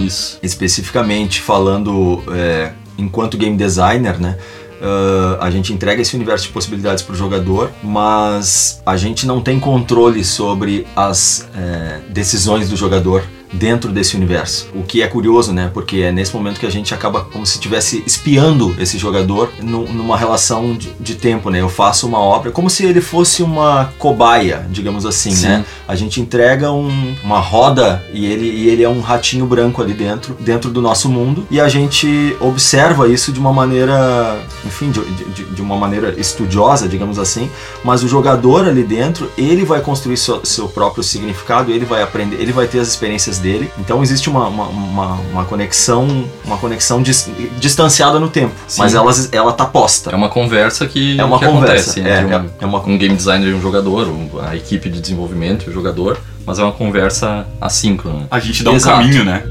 [0.04, 0.38] Isso.
[0.42, 4.36] especificamente falando é, enquanto game designer, né?
[4.80, 9.40] Ah, a gente entrega esse universo de possibilidades para o jogador, mas a gente não
[9.40, 14.68] tem controle sobre as é, decisões do jogador dentro desse universo.
[14.74, 15.70] O que é curioso, né?
[15.72, 19.88] Porque é nesse momento que a gente acaba como se estivesse espiando esse jogador nu-
[19.92, 21.60] numa relação de, de tempo, né?
[21.60, 25.46] Eu faço uma obra como se ele fosse uma cobaia, digamos assim, Sim.
[25.48, 25.64] né?
[25.88, 29.92] A gente entrega um- uma roda e ele, e ele é um ratinho branco ali
[29.94, 35.00] dentro, dentro do nosso mundo, e a gente observa isso de uma maneira, enfim, de,
[35.34, 37.50] de- de uma maneira estudiosa, digamos assim,
[37.82, 42.36] mas o jogador ali dentro, ele vai construir seu, seu próprio significado, ele vai aprender,
[42.36, 46.06] ele vai ter as experiências dele, então existe uma, uma, uma, uma conexão,
[46.44, 48.80] uma conexão dis- distanciada no tempo, Sim.
[48.80, 50.10] mas ela, ela tá posta.
[50.10, 52.98] É uma conversa que, É uma que conversa, acontece é, entre um, é- uma um
[52.98, 56.62] game designer e um jogador, um- a equipe de desenvolvimento e o jogador, mas é
[56.62, 58.26] uma conversa assíncrona.
[58.30, 58.98] A gente dá um Exato.
[58.98, 59.42] caminho, né?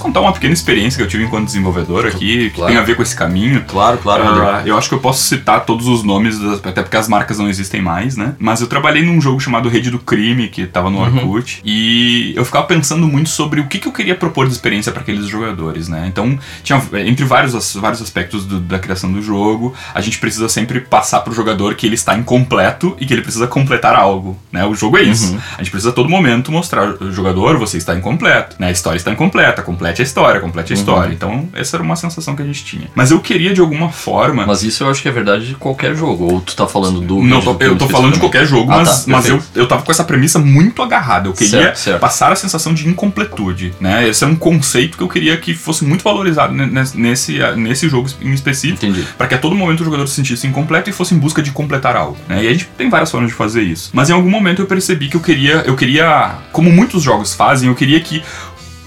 [0.00, 2.72] Posso contar uma pequena experiência que eu tive enquanto desenvolvedor aqui, que Claro.
[2.72, 3.62] tem a ver com esse caminho.
[3.68, 4.22] Claro, claro.
[4.24, 7.38] Ah, eu acho que eu posso citar todos os nomes, das- até porque as marcas
[7.38, 8.34] não existem mais, né?
[8.38, 11.28] Mas eu trabalhei num jogo chamado Rede do Crime, que tava no Uhum.
[11.30, 14.90] Orkut, e eu ficava pensando muito sobre o que, que eu queria propor de experiência
[14.90, 16.06] para aqueles jogadores, né?
[16.06, 20.80] Então, tinha, entre vários, vários aspectos do- da criação do jogo, a gente precisa sempre
[20.80, 24.64] passar pro jogador que ele está incompleto e que ele precisa completar algo, né?
[24.64, 25.32] O jogo é isso.
[25.34, 25.40] Uhum.
[25.58, 28.68] A gente precisa a todo momento mostrar o jogador, você está incompleto, né?
[28.68, 30.80] A história está incompleta, complete a história, complete a Uhum.
[30.80, 31.12] história.
[31.12, 32.88] Então, essa era uma sensação que a gente tinha.
[32.94, 34.46] Mas eu queria, de alguma forma...
[34.46, 37.22] Mas isso eu acho que é verdade de qualquer jogo, ou tu tá falando do...
[37.22, 39.82] Não, tô- eu tô falando de qualquer jogo, Ah, mas, tá, mas eu, eu tava
[39.82, 41.28] com essa premissa muito agarrada.
[41.28, 42.00] Eu queria Certo, certo.
[42.00, 44.08] passar a sensação de incompletude, né?
[44.08, 47.88] Esse é um conceito que eu queria que fosse muito valorizado ne- ne- nesse, nesse
[47.88, 48.84] jogo em específico.
[48.84, 49.06] Entendi.
[49.18, 51.50] Para que a todo momento o jogador se sentisse incompleto e fosse em busca de
[51.50, 52.16] completar algo.
[52.28, 52.44] Né?
[52.44, 53.90] E a gente tem várias formas de fazer isso.
[53.92, 57.68] Mas em algum momento eu percebi que eu queria, eu queria, como muitos jogos fazem,
[57.68, 58.22] eu queria que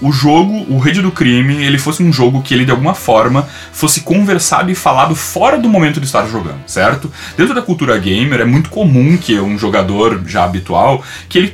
[0.04, 3.48] o jogo, o Rede do Crime, ele fosse um jogo que ele de alguma forma
[3.72, 7.10] fosse conversado e falado fora do momento de estar jogando, certo?
[7.36, 11.50] Dentro da cultura gamer é muito comum que um jogador já habitual que ele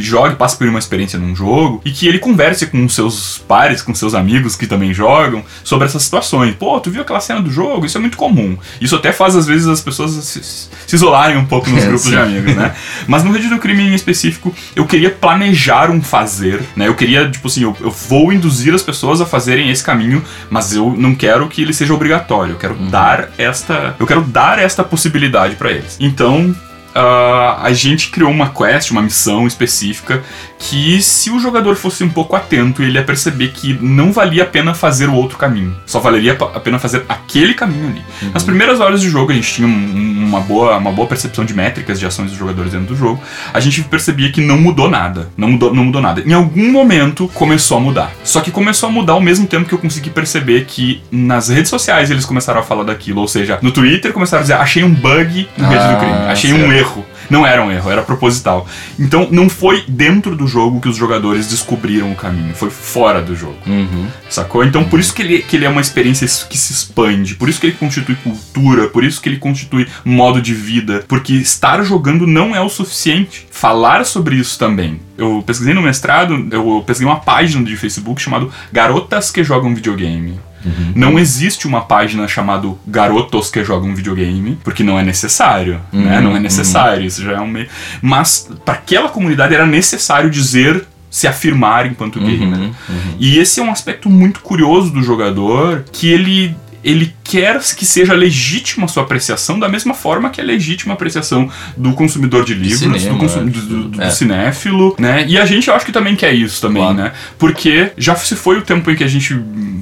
[0.00, 3.94] jogue, passe por uma experiência num jogo e que ele converse com seus pares, com
[3.94, 6.54] seus amigos que também jogam sobre essas situações.
[6.54, 7.86] Pô, tu viu aquela cena do jogo?
[7.86, 8.56] Isso é muito comum.
[8.80, 12.02] Isso até faz às vezes as pessoas se, se isolarem um pouco nos É, grupos
[12.02, 12.10] sim.
[12.10, 12.74] de amigos, né?
[13.06, 16.88] Mas no Rede do Crime em específico, eu queria planejar um fazer, né?
[16.88, 20.74] Eu queria, tipo assim, eu, eu vou induzir as pessoas a fazerem esse caminho, mas
[20.74, 22.52] eu não quero que ele seja obrigatório.
[22.52, 25.96] Eu quero dar esta, eu quero dar esta possibilidade pra eles.
[26.00, 26.54] Então,
[26.98, 30.22] uh, a gente criou uma quest, uma missão específica,
[30.58, 34.46] que se o jogador fosse um pouco atento, ele ia perceber que não valia a
[34.46, 35.76] pena fazer o outro caminho.
[35.86, 38.02] Só valeria a pena fazer aquele caminho ali.
[38.22, 38.30] Uhum.
[38.34, 42.00] Nas primeiras horas de jogo, a gente tinha uma boa, uma boa percepção de métricas
[42.00, 43.22] de ações dos jogadores dentro do jogo.
[43.52, 45.28] A gente percebia que não mudou nada.
[45.36, 46.22] Não mudou, não mudou nada.
[46.26, 48.12] Em algum momento começou a mudar.
[48.24, 51.70] Só que começou a mudar ao mesmo tempo que eu consegui perceber que nas redes
[51.70, 53.20] sociais eles começaram a falar daquilo.
[53.20, 56.14] Ou seja, no Twitter começaram a dizer: achei um bug no rede ah, do crime,
[56.26, 56.64] achei certo.
[56.64, 56.87] um erro.
[57.30, 58.66] Não era um erro, era proposital.
[58.98, 63.34] Então não foi dentro do jogo que os jogadores descobriram o caminho, foi fora do
[63.36, 63.58] jogo.
[63.66, 64.06] Uhum.
[64.28, 64.64] Sacou?
[64.64, 67.60] Então por isso que ele, que ele é uma experiência que se expande, por isso
[67.60, 72.26] que ele constitui cultura, por isso que ele constitui modo de vida, porque estar jogando
[72.26, 73.46] não é o suficiente.
[73.50, 75.00] Falar sobre isso também.
[75.16, 80.38] Eu pesquisei no mestrado, eu pesquisei uma página de Facebook chamado Garotas que Jogam Videogame.
[80.64, 80.92] Uhum.
[80.94, 86.02] Não existe uma página chamada Garotos que jogam videogame, porque não é necessário, uhum.
[86.02, 86.20] né?
[86.20, 87.68] Não é necessário, isso já é um meio...
[88.02, 92.58] Mas para aquela comunidade era necessário dizer se afirmar enquanto gamer.
[92.58, 93.14] Uhum, uhum.
[93.18, 98.14] E esse é um aspecto muito curioso do jogador, que ele ele quer que seja
[98.14, 102.54] legítima a sua apreciação da mesma forma que é legítima a apreciação do consumidor de
[102.54, 104.10] livros, cinema, do, consum, do, do, do é.
[104.10, 105.26] cinéfilo, né?
[105.28, 106.96] E a gente eu acho que também quer isso também, claro.
[106.96, 107.12] né?
[107.38, 109.38] Porque já se foi o tempo em que a gente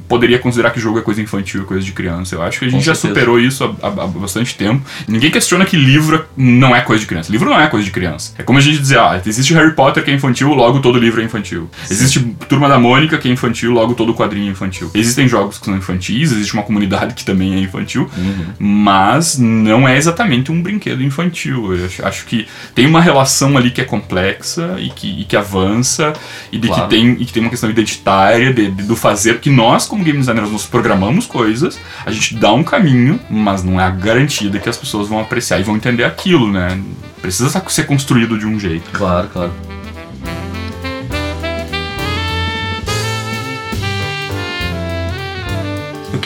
[0.09, 2.35] poderia considerar que jogo é coisa infantil, é coisa de criança.
[2.35, 3.13] Eu acho que a gente Com já certeza.
[3.13, 4.83] superou isso há, há, bastante tempo.
[5.07, 7.31] Ninguém questiona que livro não é coisa de criança.
[7.31, 8.33] Livro não é coisa de criança.
[8.37, 11.21] É como a gente dizer, ah, existe Harry Potter que é infantil, logo todo livro
[11.21, 11.69] é infantil.
[11.85, 11.93] Sim.
[11.93, 14.91] Existe Turma da Mônica que é infantil, logo todo quadrinho é infantil.
[14.93, 18.45] Existem jogos que são infantis, existe uma comunidade que também é infantil, uhum.
[18.59, 21.75] mas não é exatamente um brinquedo infantil.
[21.75, 25.35] Eu acho, acho, que tem uma relação ali que é complexa e que, e que
[25.35, 26.13] avança
[26.51, 26.83] e de claro.
[26.83, 30.03] que tem e que tem uma questão identitária de, de, do fazer que nós como
[30.03, 34.49] game designers nós programamos coisas, a gente dá um caminho, mas não é a garantia
[34.49, 36.79] de que as pessoas vão apreciar e vão entender aquilo, né?
[37.21, 38.89] Precisa ser construído de um jeito.
[38.91, 39.76] Claro, claro.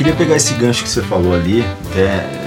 [0.02, 1.62] Queria pegar esse gancho que você falou ali,
[1.96, 2.42] é,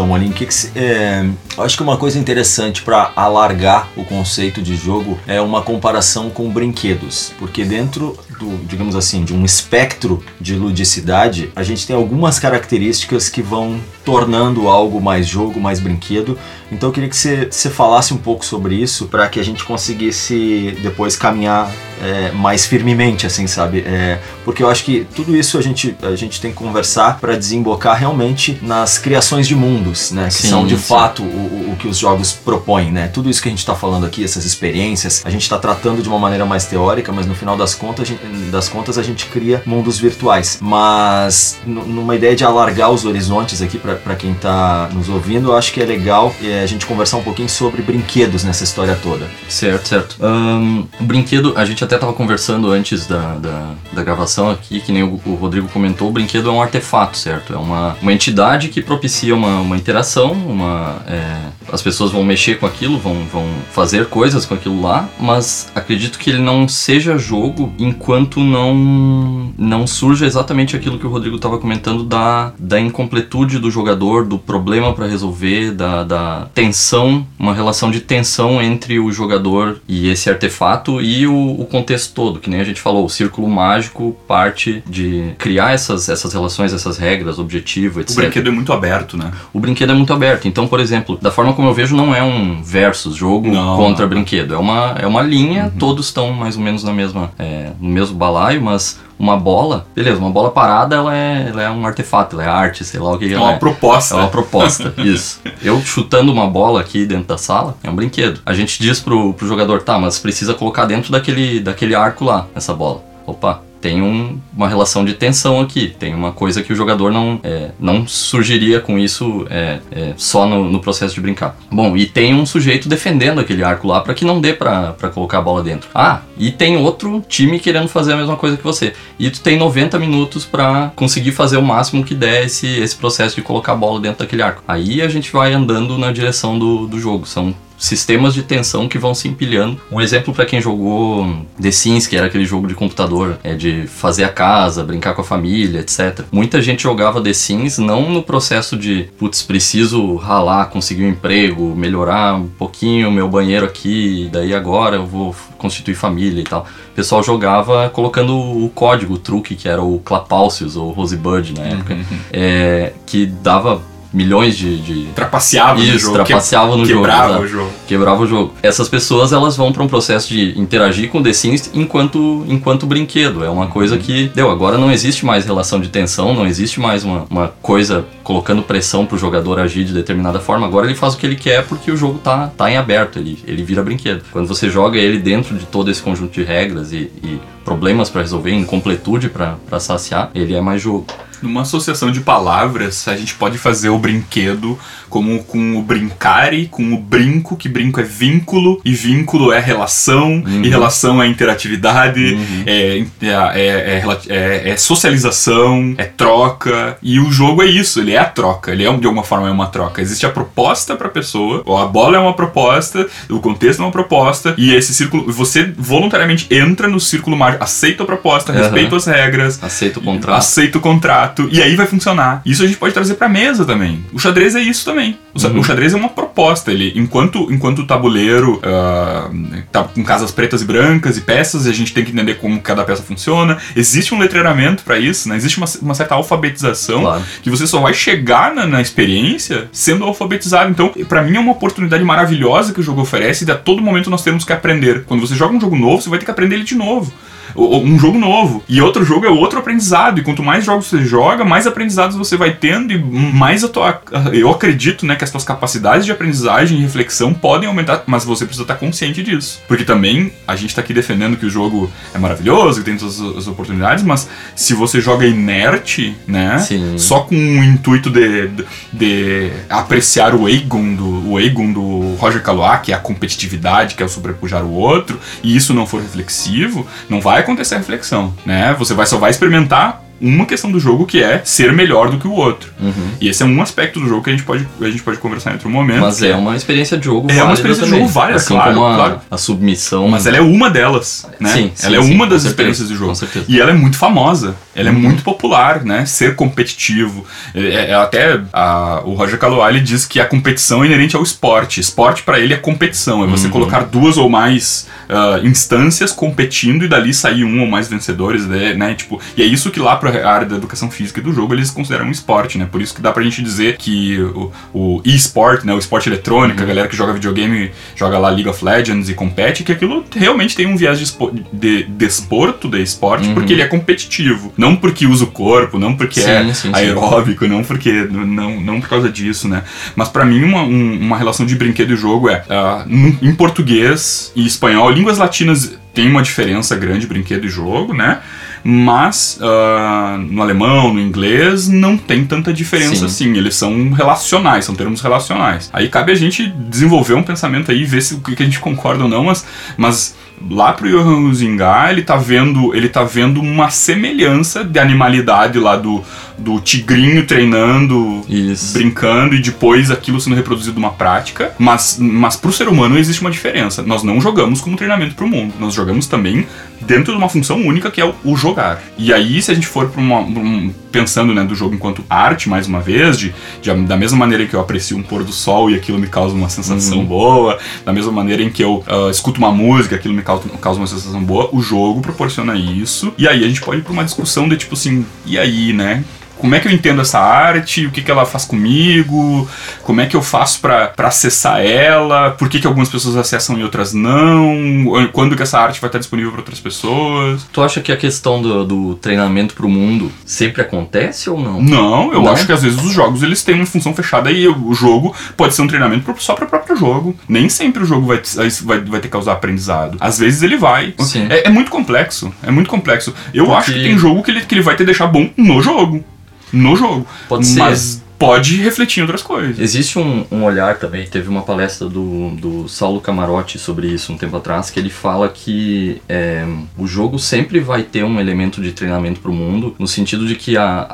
[0.00, 0.32] uma olhada.
[0.32, 5.40] Que que é, acho que uma coisa interessante para alargar o conceito de jogo é
[5.40, 11.62] uma comparação com brinquedos, porque dentro do, digamos assim, de um espectro de ludicidade, a
[11.62, 16.38] gente tem algumas características que vão tornando algo mais jogo, mais brinquedo.
[16.72, 19.62] Então eu queria que você, você falasse um pouco sobre isso para que a gente
[19.64, 21.70] conseguisse depois caminhar
[22.02, 23.80] é, mais firmemente, assim, sabe?
[23.86, 27.36] É, porque eu acho que tudo isso a gente, a gente tem que conversar para
[27.36, 30.28] desembocar realmente nas criações de mundos, né?
[30.28, 30.82] Que sim, são de sim.
[30.82, 33.08] fato o, o, que os jogos propõem, né?
[33.08, 36.08] Tudo isso que a gente está falando aqui, essas experiências, a gente está tratando de
[36.08, 39.26] uma maneira mais teórica, mas no final das contas, a gente, das contas a gente
[39.26, 40.58] cria mundos virtuais.
[40.62, 45.80] Mas numa ideia de alargar os horizontes aqui para quem está nos ouvindo, acho que
[45.80, 49.26] é legal é, a gente conversar um pouquinho sobre brinquedos nessa história toda.
[49.48, 50.16] Certo, certo.
[50.20, 55.02] Um, brinquedo, a gente até estava conversando antes da, da, da, gravação aqui, que nem
[55.02, 57.52] o, o, Rodrigo comentou, o brinquedo é um artefato, certo?
[57.52, 61.36] É uma, uma entidade que propicia uma, uma interação, uma, é,
[61.72, 66.18] as pessoas vão mexer com aquilo, vão, vão fazer coisas com aquilo lá, mas acredito
[66.18, 71.58] que ele não seja jogo enquanto não, não surja exatamente aquilo que o Rodrigo estava
[71.58, 77.90] comentando da, da incompletude do jogador, do problema para resolver, da, da tensão, uma relação
[77.90, 82.60] de tensão entre o jogador e esse artefato e o, o contexto todo, que nem
[82.60, 88.00] a gente falou, o círculo mágico parte de criar essas, essas relações, essas regras, objetivo,
[88.00, 88.16] etc.
[88.16, 89.30] O brinquedo é muito aberto, né?
[89.52, 90.46] O brinquedo é muito aberto.
[90.46, 94.02] Então, por exemplo, da forma como eu vejo, não é um versus jogo não, contra
[94.02, 94.10] não.
[94.10, 94.54] brinquedo.
[94.54, 95.78] É uma, é uma linha, uhum.
[95.78, 100.18] todos estão mais ou menos na mesma, é, no mesmo balaio, mas uma bola, beleza,
[100.18, 103.18] uma bola parada ela é, ela é um artefato, ela é arte, sei lá o
[103.18, 103.32] que é.
[103.32, 103.56] É uma é.
[103.58, 104.14] proposta.
[104.14, 105.40] É uma proposta, isso.
[105.62, 108.40] Eu chutando uma bola aqui dentro da sala é um brinquedo.
[108.46, 112.46] A gente diz pro, pro jogador, tá, mas precisa colocar dentro daquele, daquele arco lá,
[112.54, 113.02] essa bola.
[113.26, 117.40] Opa, tem um, uma relação de tensão aqui, tem uma coisa que o jogador não,
[117.42, 121.56] é, não surgiria com isso é, é, só no, no, processo de brincar.
[121.70, 125.38] Bom, e tem um sujeito defendendo aquele arco lá para que não dê para colocar
[125.38, 125.88] a bola dentro.
[125.94, 128.92] Ah, e tem outro time querendo fazer a mesma coisa que você.
[129.18, 133.36] E tu tem 90 minutos para conseguir fazer o máximo que der esse, esse processo
[133.36, 134.62] de colocar a bola dentro daquele arco.
[134.66, 137.26] Aí a gente vai andando na direção do, do jogo.
[137.26, 139.80] São sistemas de tensão que vão se empilhando.
[139.90, 143.86] Um exemplo para quem jogou The Sims, que era aquele jogo de computador, é de
[143.86, 146.24] fazer a casa, brincar com a família, etc.
[146.32, 151.74] Muita gente jogava The Sims não no processo de, putz, preciso ralar, conseguir um emprego,
[151.76, 156.66] melhorar um pouquinho o meu banheiro aqui, daí agora eu vou constituir família e tal.
[156.92, 161.64] O pessoal jogava colocando o código, o truque, que era o Clapalcius ou Rosebud na
[161.64, 162.18] época, uhum.
[162.32, 163.80] é, que dava
[164.12, 164.78] milhões de.
[164.78, 165.04] de...
[165.14, 166.14] Trapaceava no Isso, jogo.
[166.14, 167.00] trapaceava no jogo.
[167.00, 167.70] quebrava o jogo.
[167.86, 168.54] Quebrava o jogo.
[168.62, 173.44] Essas pessoas elas vão para um processo de interagir com The Sims enquanto, enquanto brinquedo.
[173.44, 174.50] É uma coisa que deu.
[174.50, 179.06] Agora não existe mais relação de tensão, não existe mais uma, uma coisa colocando pressão
[179.06, 180.66] pro jogador agir de determinada forma.
[180.66, 183.38] Agora ele faz o que ele quer porque o jogo tá, tá em aberto, ele,
[183.46, 184.22] ele vira brinquedo.
[184.32, 188.22] Quando você joga ele dentro de todo esse conjunto de regras e, e problemas para
[188.22, 191.06] resolver, incompletude para saciar, ele é mais jogo.
[191.42, 196.92] Numa associação de palavras, a gente pode fazer o brinquedo como com o brincare, com
[196.92, 202.98] o brinco, que brinco é vínculo, e vínculo é relação, e relação é interatividade, é,
[203.22, 208.18] é, é, é, é- é socialização, é troca, e o jogo é isso, ele é
[208.18, 210.02] a troca, ele é de alguma forma é uma troca.
[210.02, 213.90] Existe a proposta pra pessoa, ou a bola é uma proposta, o contexto é uma
[213.92, 219.06] proposta, e esse círculo, você voluntariamente entra no círculo mágico, aceita a proposta, respeita as
[219.06, 220.38] regras, Aceita o contrato.
[220.38, 222.42] aceita o contrato e aí vai funcionar.
[222.44, 224.04] Isso a gente pode trazer pra mesa também.
[224.12, 225.18] O xadrez é isso também.
[225.34, 226.70] O, xa- o xadrez é uma proposta.
[226.72, 229.30] Ele, enquanto, enquanto o tabuleiro ah,
[229.72, 232.60] tá com casas pretas e brancas e peças, e a gente tem que entender como
[232.60, 233.58] cada peça funciona.
[233.76, 235.36] Existe um letreiramento pra isso, né?
[235.36, 237.22] Existe uma, uma certa alfabetização Claro.
[237.42, 240.70] que você só vai chegar na, na experiência sendo alfabetizado.
[240.70, 244.10] Então, pra mim é uma oportunidade maravilhosa que o jogo oferece e a todo momento
[244.10, 245.04] nós temos que aprender.
[245.04, 247.12] Quando você joga um jogo novo, você vai ter que aprender ele de novo.
[247.58, 248.62] Um jogo novo.
[248.68, 250.20] E outro jogo é outro aprendizado.
[250.20, 254.00] E quanto mais jogos você joga, mais aprendizados você vai tendo e mais a tua.
[254.32, 258.44] Eu acredito, né, que as tuas capacidades de aprendizagem e reflexão podem aumentar, mas você
[258.44, 259.62] precisa estar consciente disso.
[259.66, 263.20] Porque também a gente tá aqui defendendo que o jogo é maravilhoso, que tem todas
[263.20, 266.58] as as oportunidades, mas se você joga inerte, né?
[266.58, 266.98] Sim.
[266.98, 272.42] Só com o intuito de, de, de apreciar o Aegon do, o Aegon do Roger
[272.42, 276.02] Caluá, que é a competitividade, que é o sobrepujar o outro, e isso não for
[276.02, 278.74] reflexivo, não vai acontecer a reflexão, né?
[278.78, 282.26] Você vai, só vai experimentar uma questão do jogo que é ser melhor do que
[282.26, 282.70] o outro.
[282.80, 282.92] Uhum.
[283.20, 285.50] E esse é um aspecto do jogo que a gente pode, a gente pode conversar
[285.50, 286.00] em outro momento.
[286.00, 288.04] Mas é uma experiência de jogo É uma experiência de também.
[288.06, 289.20] jogo válida, assim claro, como a, claro.
[289.30, 290.08] a submissão.
[290.08, 291.50] Mas ela é uma delas, né?
[291.52, 293.08] Sim, sim, ela é sim, uma das certeza, experiências do jogo.
[293.10, 293.44] com certeza.
[293.48, 294.98] E ela é muito famosa, ela é Uhum.
[294.98, 296.04] muito popular, né?
[296.06, 297.24] Ser competitivo.
[297.54, 301.16] É, é- é até a- o Roger Caluá ele diz que a competição é inerente
[301.16, 301.80] ao esporte.
[301.80, 303.52] Esporte pra ele é competição, é você Uhum.
[303.52, 308.74] colocar duas ou mais ah, instâncias competindo e dali sair um ou mais vencedores, né?
[308.74, 308.94] né?
[308.94, 311.70] Tipo, e é isso que lá pra área da educação física e do jogo eles
[311.70, 312.68] consideram um esporte, né?
[312.70, 315.72] Por isso que dá pra gente dizer que o, o e-sport, né?
[315.72, 316.68] O esporte eletrônico, a Uhum.
[316.68, 320.66] galera que joga videogame, joga lá League of Legends e compete, que aquilo realmente tem
[320.66, 323.34] um viés de, espo- de desporto, de esporte, Uhum.
[323.34, 324.52] porque ele é competitivo.
[324.56, 326.70] Não porque usa o corpo, não porque Sim, é sim, sim.
[326.74, 329.62] aeróbico, não porque não, não por causa disso, né?
[329.96, 332.42] Mas pra mim uma, um- uma relação de brinquedo e jogo é
[332.86, 338.20] num- em português e espanhol, línguas latinas tem uma diferença grande brinquedo e jogo, né?
[338.62, 343.04] Mas ah, no alemão, no inglês, não tem tanta diferença Sim.
[343.06, 343.36] assim.
[343.36, 345.70] Eles são relacionais, são termos relacionais.
[345.72, 349.04] Aí cabe a gente desenvolver um pensamento aí, ver se o que a gente concorda
[349.04, 350.16] ou não, mas, mas
[350.50, 355.76] lá pro Johan Huizinga, ele tá vendo, ele tá vendo uma semelhança de animalidade lá
[355.76, 356.04] do,
[356.38, 358.72] do tigrinho treinando, Isso.
[358.74, 363.30] brincando e depois aquilo sendo reproduzido numa prática, mas mas pro ser humano existe uma
[363.30, 363.82] diferença.
[363.82, 366.46] Nós não jogamos como treinamento pro mundo, nós jogamos também
[366.80, 368.80] dentro de uma função única que é o, o jogar.
[368.96, 372.02] E aí se a gente for pra uma, pra um- pensando né, do jogo enquanto
[372.08, 375.32] arte mais uma vez, de, de- da mesma maneira que eu aprecio um pôr do
[375.32, 377.04] sol e aquilo me causa uma sensação Uhum.
[377.04, 380.78] boa, da mesma maneira em que eu ah, escuto uma música, aquilo me causa, causa
[380.80, 383.12] uma sensação boa, o jogo proporciona isso.
[383.18, 386.04] E aí a gente pode ir pra uma discussão de tipo assim, e aí, né?
[386.38, 387.86] Como é que eu entendo essa arte?
[387.86, 389.48] O que, que ela faz comigo?
[389.82, 392.30] Como é que eu faço pra pra acessar ela?
[392.32, 395.08] Por que, que algumas pessoas acessam e outras não?
[395.12, 397.46] Quando que essa arte vai estar disponível para outras pessoas?
[397.52, 401.60] Tu acha que a questão do, do treinamento pro mundo sempre acontece ou não?
[401.62, 402.32] Não, eu Não?
[402.32, 405.54] acho que às vezes os jogos eles têm uma função fechada e o jogo pode
[405.54, 407.16] ser um treinamento só para o próprio jogo.
[407.28, 408.20] Nem sempre o jogo vai,
[408.62, 409.96] vai, vai ter que causar aprendizado.
[410.00, 410.94] Às vezes ele vai.
[411.00, 411.26] Sim.
[411.30, 412.32] É, é muito complexo.
[412.42, 413.12] É muito complexo.
[413.34, 415.60] Eu Porque- acho que tem jogo que ele, que ele vai te deixar bom no
[415.62, 416.04] jogo.
[416.52, 417.06] No jogo.
[417.28, 417.58] Pode ser.
[417.58, 419.58] Mas pode refletir em outras coisas.
[419.60, 424.18] Existe um, um olhar também, teve uma palestra do, do Saulo Camarote sobre isso um
[424.18, 426.44] tempo atrás, que ele fala que é,
[426.76, 430.34] o jogo sempre vai ter um elemento de treinamento para o mundo, no sentido de
[430.34, 430.86] que a,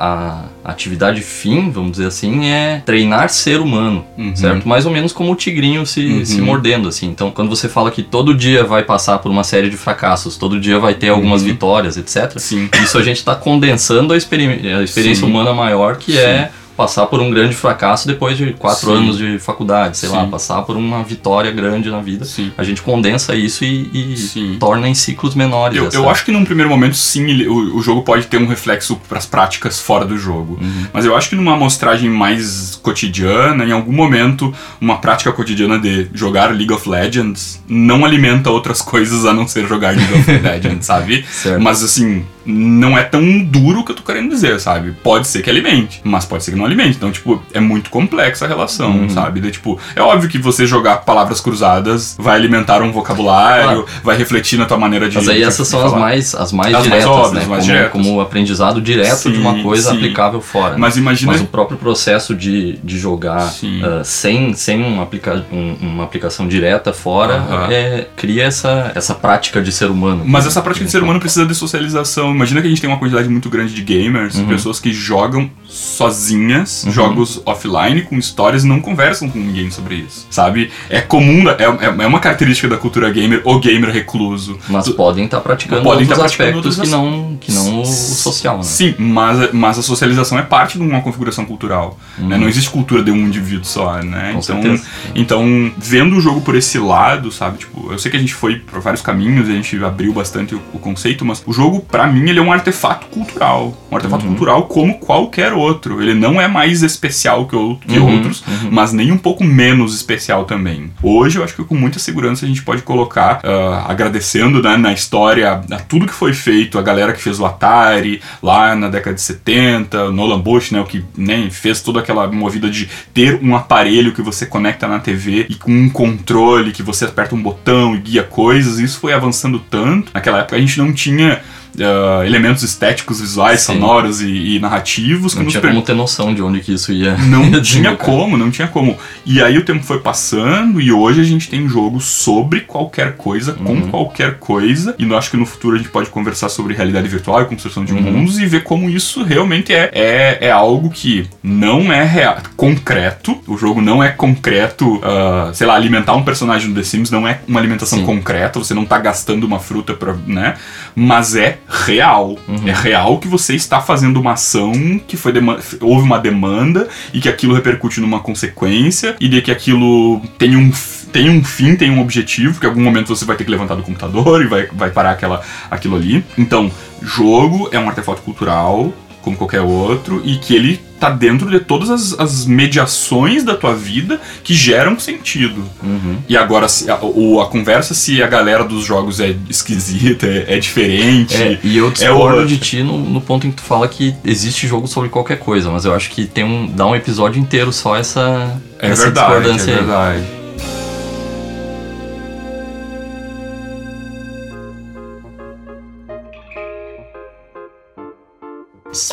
[0.63, 4.35] a atividade fim, vamos dizer assim, é treinar ser humano, Uhum.
[4.35, 4.67] certo?
[4.67, 6.25] Mais ou menos como o tigrinho se, Uhum.
[6.25, 7.07] se mordendo, assim.
[7.07, 10.59] Então, quando você fala que todo dia vai passar por uma série de fracassos, todo
[10.59, 11.47] dia vai ter algumas Uhum.
[11.47, 12.69] vitórias, etc., Sim.
[12.83, 15.31] isso a gente está condensando a, experi- a experiência Sim.
[15.31, 16.17] humana maior, que Sim.
[16.19, 18.97] é passar por um grande fracasso depois de quatro Sim.
[18.97, 20.29] anos de faculdade, sei lá, Sim.
[20.29, 22.25] passar por uma vitória grande na vida.
[22.25, 22.51] Sim.
[22.57, 25.77] A gente condensa isso e, e torna em ciclos menores.
[25.77, 28.37] Eu, essa- eu acho que num primeiro momento, sim, ele- o, o jogo pode ter
[28.37, 30.57] um reflexo pras práticas fora do jogo.
[30.61, 30.85] Uhum.
[30.91, 36.07] Mas eu acho que numa amostragem mais cotidiana, em algum momento, uma prática cotidiana de
[36.13, 40.85] jogar League of Legends não alimenta outras coisas a não ser jogar League of Legends,
[40.85, 41.25] sabe?
[41.31, 41.61] Certo.
[41.61, 44.91] Mas assim, não é tão duro o que eu tô querendo dizer, sabe?
[45.03, 46.97] Pode ser que alimente, mas pode ser que não alimente.
[46.97, 49.09] Então, tipo, é muito complexa a relação, Uhum.
[49.09, 49.39] sabe?
[49.39, 54.57] De, tipo, é óbvio que você jogar palavras cruzadas vai alimentar um vocabulário, vai refletir
[54.59, 56.01] na tua maneira de Mas aí de- essas de são as falar.
[56.01, 57.39] mais, as mais As mais diretas, óbvias, né?
[57.49, 57.91] mais como, diretas.
[57.91, 59.95] como aprendizado direto de uma Sim, coisa sim.
[59.97, 60.71] aplicável fora.
[60.73, 60.77] né?
[60.77, 61.31] Mas imagina.
[61.31, 63.81] Mas o próprio processo de, de jogar Sim.
[63.83, 67.67] ah, sem, sem uma, aplica um- uma aplicação direta fora Aham.
[67.71, 70.23] é, cria essa, essa prática de ser humano.
[70.25, 72.34] Mas essa prática de ser humano precisa de socialização.
[72.35, 74.47] Imagina que a gente tem uma quantidade muito grande de gamers, Uhum.
[74.47, 76.91] pessoas que jogam sozinhas, Uhum.
[76.91, 80.27] jogos offline, com histórias e não conversam com ninguém sobre isso.
[80.29, 80.69] Sabe?
[80.89, 84.57] É comum, é, é, é uma característica da cultura gamer, o gamer recluso.
[84.69, 87.81] Mas Tu- podem estar praticando Podem outros tá praticando aspectos outros que não, que não
[87.81, 88.63] o, social, né?
[88.63, 91.97] Sim, mas, mas a socialização é parte de uma configuração cultural.
[92.17, 92.37] né?
[92.37, 94.31] Não existe cultura de um indivíduo só, né?
[94.33, 94.83] Com então, certeza.
[95.13, 97.59] então, vendo o jogo por esse lado, sabe?
[97.59, 100.61] Tipo, eu sei que a gente foi por vários caminhos, a gente abriu bastante o,
[100.73, 103.75] o conceito, mas o jogo, pra mim, ele é um artefato cultural.
[103.91, 104.29] Um artefato Uhum.
[104.31, 106.01] cultural como qualquer outro.
[106.01, 108.69] Ele não é mais especial que, o- que Uhum, outros, uhum.
[108.71, 110.91] mas nem um pouco menos especial também.
[111.03, 114.93] Hoje, eu acho que com muita segurança a gente pode colocar, ah, agradecendo né, na
[114.93, 119.15] história a tudo que foi feito, a galera que fez o Atari lá na década
[119.15, 123.39] de 70, o Nolan Bush, né, o que né, fez toda aquela movida de ter
[123.41, 127.41] um aparelho que você conecta na TV e com um controle que você aperta um
[127.41, 130.11] botão e guia coisas, isso foi avançando tanto.
[130.13, 131.41] Naquela época a gente não tinha
[131.79, 133.73] ah, elementos estéticos, visuais, Sim.
[133.73, 136.73] sonoros e, e narrativos que Não nos tinha per- como ter noção de onde que
[136.73, 137.15] isso ia.
[137.27, 138.97] não ia tinha como, não tinha como.
[139.25, 143.53] E aí o tempo foi passando e hoje a gente tem jogos sobre qualquer coisa,
[143.53, 143.87] com Uhum.
[143.89, 144.95] qualquer coisa.
[144.99, 147.83] E eu acho que no futuro a gente pode conversar sobre realidade virtual e construção
[147.83, 148.01] de Uhum.
[148.01, 153.37] mundos e ver como isso realmente é, é, é algo que não é real, concreto.
[153.47, 157.27] O jogo não é concreto, ah, sei lá, alimentar um personagem no The Sims não
[157.27, 158.05] é uma alimentação Sim.
[158.05, 160.55] concreta, você não tá gastando uma fruta pra, né?
[160.95, 162.37] Mas é real.
[162.47, 162.67] Uhum.
[162.67, 165.33] É real que você está fazendo uma ação que foi
[165.81, 170.71] houve uma demanda e que aquilo repercute numa consequência e de que aquilo tem um
[171.11, 173.75] tem um fim, tem um objetivo, que em algum momento você vai ter que levantar
[173.75, 175.41] do computador e vai, vai parar aquela,
[175.71, 176.25] aquilo ali.
[176.37, 176.69] Então,
[177.01, 178.93] jogo é um artefato cultural,
[179.25, 183.75] como qualquer outro, e que ele tá dentro de todas as, as mediações da tua
[183.75, 185.61] vida que geram sentido.
[185.83, 186.17] Uhum.
[186.29, 190.55] E agora, se a, o- a conversa se a galera dos jogos é esquisita, é,
[190.55, 191.35] é diferente.
[191.35, 192.45] É, e eu discordo outra.
[192.45, 195.69] de ti no, no ponto em que tu fala que existe jogo sobre qualquer coisa,
[195.69, 199.33] mas eu acho que tem um, dá um episódio inteiro só essa, É essa verdade,
[199.33, 199.79] é discordância aí.
[199.79, 200.19] verdade.
[200.19, 200.34] Vocês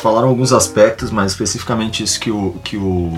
[0.01, 3.13] falaram alguns aspectos, mas especificamente isso que o, que o,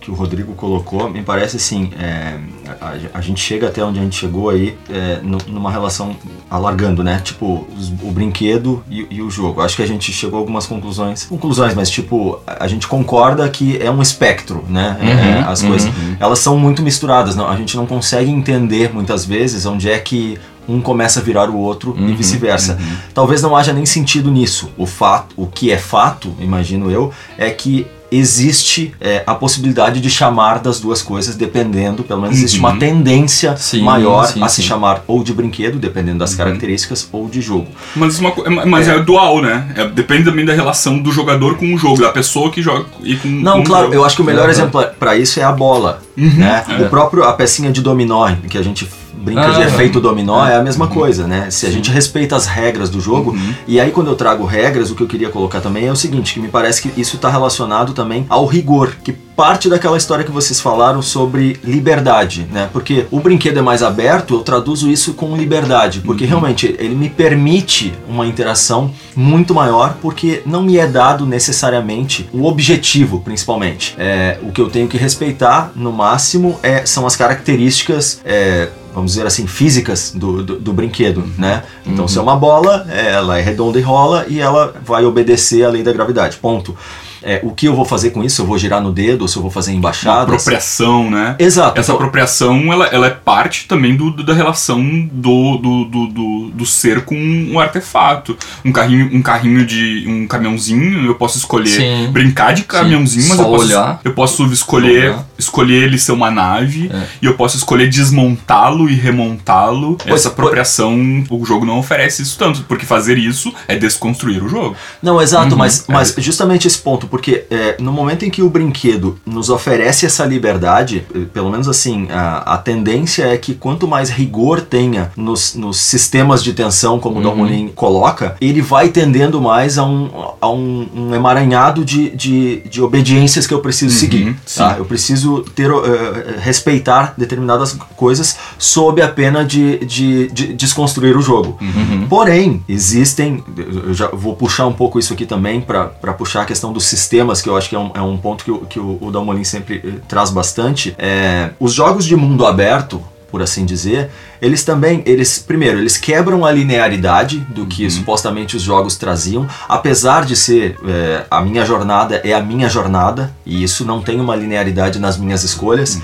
[0.00, 2.38] que o Rodrigo colocou, me parece assim, é,
[2.80, 6.16] a, a gente chega até onde a gente chegou aí é, nu- numa relação
[6.48, 7.20] alargando, né?
[7.22, 9.60] Tipo, os- o brinquedo e, e o jogo.
[9.60, 11.24] Acho que a gente chegou a algumas conclusões.
[11.24, 14.96] Conclusões, mas tipo, a, a gente concorda que é um espectro, né?
[15.00, 15.68] É, Uhum, as uhum.
[15.68, 15.92] coisas.
[16.18, 17.46] Elas são muito misturadas, não?
[17.48, 20.38] A gente não consegue entender muitas vezes onde é que
[20.70, 22.78] um começa a virar o outro e Uhum, vice-versa.
[23.12, 24.70] Talvez não haja nem sentido nisso.
[24.78, 30.10] O fato, o que é fato, imagino eu, é que existe é, a possibilidade de
[30.10, 32.78] chamar das duas coisas, dependendo, pelo menos existe uma Uhum.
[32.80, 34.62] tendência Sim, maior sim, a se sim.
[34.68, 37.68] chamar ou de brinquedo, dependendo das características, ou de jogo.
[37.94, 38.98] Mas, uma co- é- mas é.
[38.98, 39.72] dual, né?
[39.76, 43.14] É- depende também da relação do jogador com o jogo, da pessoa que joga e
[43.16, 43.94] com Não, com o claro, jogo.
[43.94, 44.50] eu acho que o melhor Uhum.
[44.50, 46.64] exemplo para isso é a bola, né?
[46.68, 46.82] é.
[46.82, 48.88] O próprio a pecinha de dominó que a gente
[49.20, 51.50] brinca de Ah, efeito dominó é a mesma coisa, né?
[51.50, 53.54] Se a gente respeita as regras do jogo, Uhum.
[53.66, 56.34] e aí quando eu trago regras, o que eu queria colocar também é o seguinte,
[56.34, 60.30] que me parece que isso está relacionado também ao rigor, que parte daquela história que
[60.30, 62.68] vocês falaram sobre liberdade, né?
[62.72, 67.08] Porque o brinquedo é mais aberto, eu traduzo isso com liberdade, porque realmente ele me
[67.08, 73.94] permite uma interação muito maior, porque não me é dado necessariamente o objetivo, principalmente.
[73.98, 78.20] É, o que eu tenho que respeitar, no máximo, é, são as características.
[78.24, 81.62] é, Vamos dizer assim, físicas do, do, do brinquedo, né?
[81.86, 85.64] Então, se é uma bola, é, ela é redonda e rola e ela vai obedecer
[85.64, 86.36] à lei da gravidade.
[86.38, 86.76] Ponto.
[87.22, 89.36] É, o que eu vou fazer com isso, eu vou girar no dedo, ou se
[89.36, 90.22] eu vou fazer Uma embaixadas.
[90.34, 91.36] apropriação, né?
[91.38, 91.78] Exato.
[91.78, 94.80] Essa apropriação, ela, ela é parte também do, do- da relação
[95.12, 98.36] do, do, do, do, do ser com um artefato.
[98.64, 100.04] Um carrinho, um carrinho de.
[100.08, 102.10] um caminhãozinho, eu posso escolher Sim.
[102.12, 104.00] brincar de caminhãozinho, mas Só eu posso, olhar.
[104.04, 107.02] eu posso escolher, escolher ele ser uma nave, É.
[107.22, 109.96] e eu posso escolher desmontá-lo e remontá-lo.
[109.96, 114.48] Pois- Essa apropriação, o jogo não oferece isso tanto, porque fazer isso é desconstruir o
[114.48, 114.76] jogo.
[115.02, 115.58] Não, exato, Uhum.
[115.58, 120.06] mas, mas justamente esse ponto, porque é, no momento em que o brinquedo nos oferece
[120.06, 125.10] essa liberdade, eh, pelo menos assim, a, a tendência é que quanto mais rigor tenha
[125.16, 127.24] nos, nos sistemas de tensão, como o Uhum.
[127.24, 130.08] Dalmolin coloca, ele vai tendendo mais a um,
[130.40, 134.36] a um, um emaranhado de, de, de obediências que eu preciso Uhum, seguir.
[134.56, 134.76] Tá?
[134.78, 141.20] Eu preciso ter, eh, respeitar determinadas coisas sob a pena de, de, de desconstruir o
[141.22, 141.58] jogo.
[141.60, 142.06] Uhum.
[142.08, 143.42] Porém, existem.
[143.56, 145.84] Eu já vou puxar um pouco isso aqui também para
[146.14, 148.50] puxar a questão dos sistemas, que eu acho que é um, é um ponto que,
[148.50, 150.94] o- que o, o Dalmolin sempre eh, traz bastante.
[150.98, 154.10] É, os jogos de mundo aberto, por assim dizer,
[154.40, 160.24] eles também, eles primeiro, eles quebram a linearidade do que supostamente os jogos traziam, apesar
[160.24, 164.36] de ser é, a minha jornada é a minha jornada e isso não tem uma
[164.36, 166.00] linearidade nas minhas escolhas,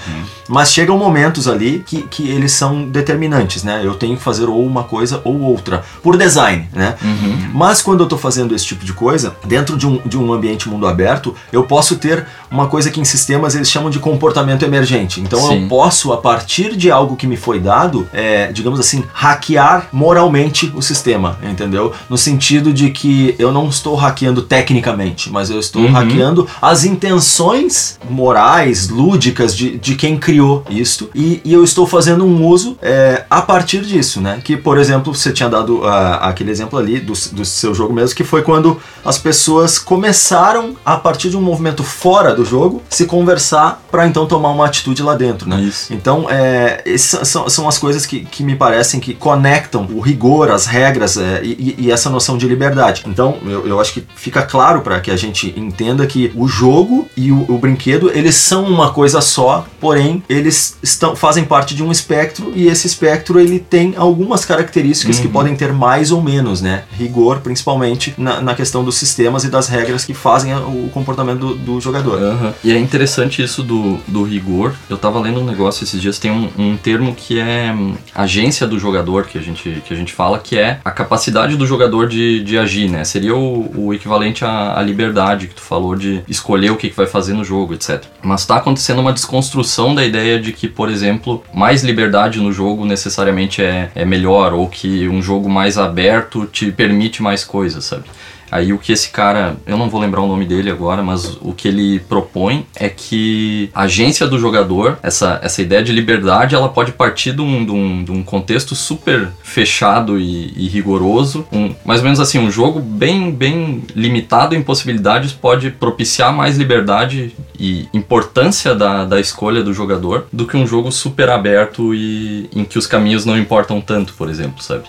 [0.49, 3.83] mas chegam momentos ali que, que eles são determinantes, né?
[3.85, 6.95] Eu tenho que fazer ou uma coisa ou outra por design, né?
[7.03, 7.51] Uhum.
[7.53, 10.69] Mas quando eu estou fazendo esse tipo de coisa, dentro de um, de um ambiente
[10.69, 15.21] mundo aberto, eu posso ter uma coisa que em sistemas eles chamam de comportamento emergente.
[15.21, 15.63] Então Sim.
[15.63, 20.73] eu posso, a partir de algo que me foi dado, é, digamos assim, hackear moralmente
[20.75, 21.93] o sistema, entendeu?
[22.09, 25.93] No sentido de que eu não estou hackeando tecnicamente, mas eu estou Uhum.
[25.93, 32.25] hackeando as intenções morais, lúdicas de, de quem criou isto, e, e eu estou fazendo
[32.25, 34.41] um uso é, a partir disso, né?
[34.43, 38.17] Que, por exemplo, você tinha dado ah, aquele exemplo ali do, do seu jogo mesmo,
[38.17, 43.05] que foi quando as pessoas começaram, a partir de um movimento fora do jogo, se
[43.07, 45.61] conversar para então tomar uma atitude lá dentro, né?
[45.61, 45.93] Isso.
[45.93, 50.67] Então, é, são, são as coisas que, que me parecem que conectam o rigor, as
[50.67, 53.03] regras é, e, e essa noção de liberdade.
[53.07, 57.09] Então, eu, eu acho que fica claro para que a gente entenda que o jogo
[57.17, 61.83] e o, o brinquedo, eles são uma coisa só, porém, eles estão, fazem parte de
[61.83, 65.33] um espectro e esse espectro, ele tem algumas características que Uhum.
[65.33, 66.85] podem ter mais ou menos, né?
[66.97, 71.55] Rigor, principalmente, na, na questão dos sistemas e das regras que fazem o comportamento do,
[71.55, 72.23] do jogador.
[72.23, 72.55] Aham.
[72.63, 74.75] E é interessante isso do, do rigor.
[74.89, 78.67] Eu tava lendo um negócio esses dias, tem um, um termo que é hum, agência
[78.67, 82.09] do jogador, que a gente, que a gente fala, que é a capacidade do jogador
[82.09, 83.05] de, de agir, né?
[83.05, 86.97] Seria o, o equivalente à, à liberdade que tu falou de escolher o que, que
[86.97, 88.05] vai fazer no jogo, etc.
[88.23, 92.85] Mas tá acontecendo uma desconstrução da ideia de que, por exemplo, mais liberdade no jogo
[92.85, 98.05] necessariamente é, é melhor, ou que um jogo mais aberto te permite mais coisas, sabe?
[98.51, 101.53] Aí o que esse cara, eu não vou lembrar o nome dele agora, mas o
[101.53, 106.69] que ele propõe é que a agência do jogador, essa, essa ideia de liberdade, ela
[106.69, 111.47] pode partir de um, de um, de um contexto super fechado e, e rigoroso.
[111.53, 116.57] Um, mais ou menos assim, um jogo bem, bem limitado em possibilidades pode propiciar mais
[116.57, 122.49] liberdade e importância da, da escolha do jogador do que um jogo super aberto e
[122.55, 124.85] em que os caminhos não importam tanto, por exemplo, sabe?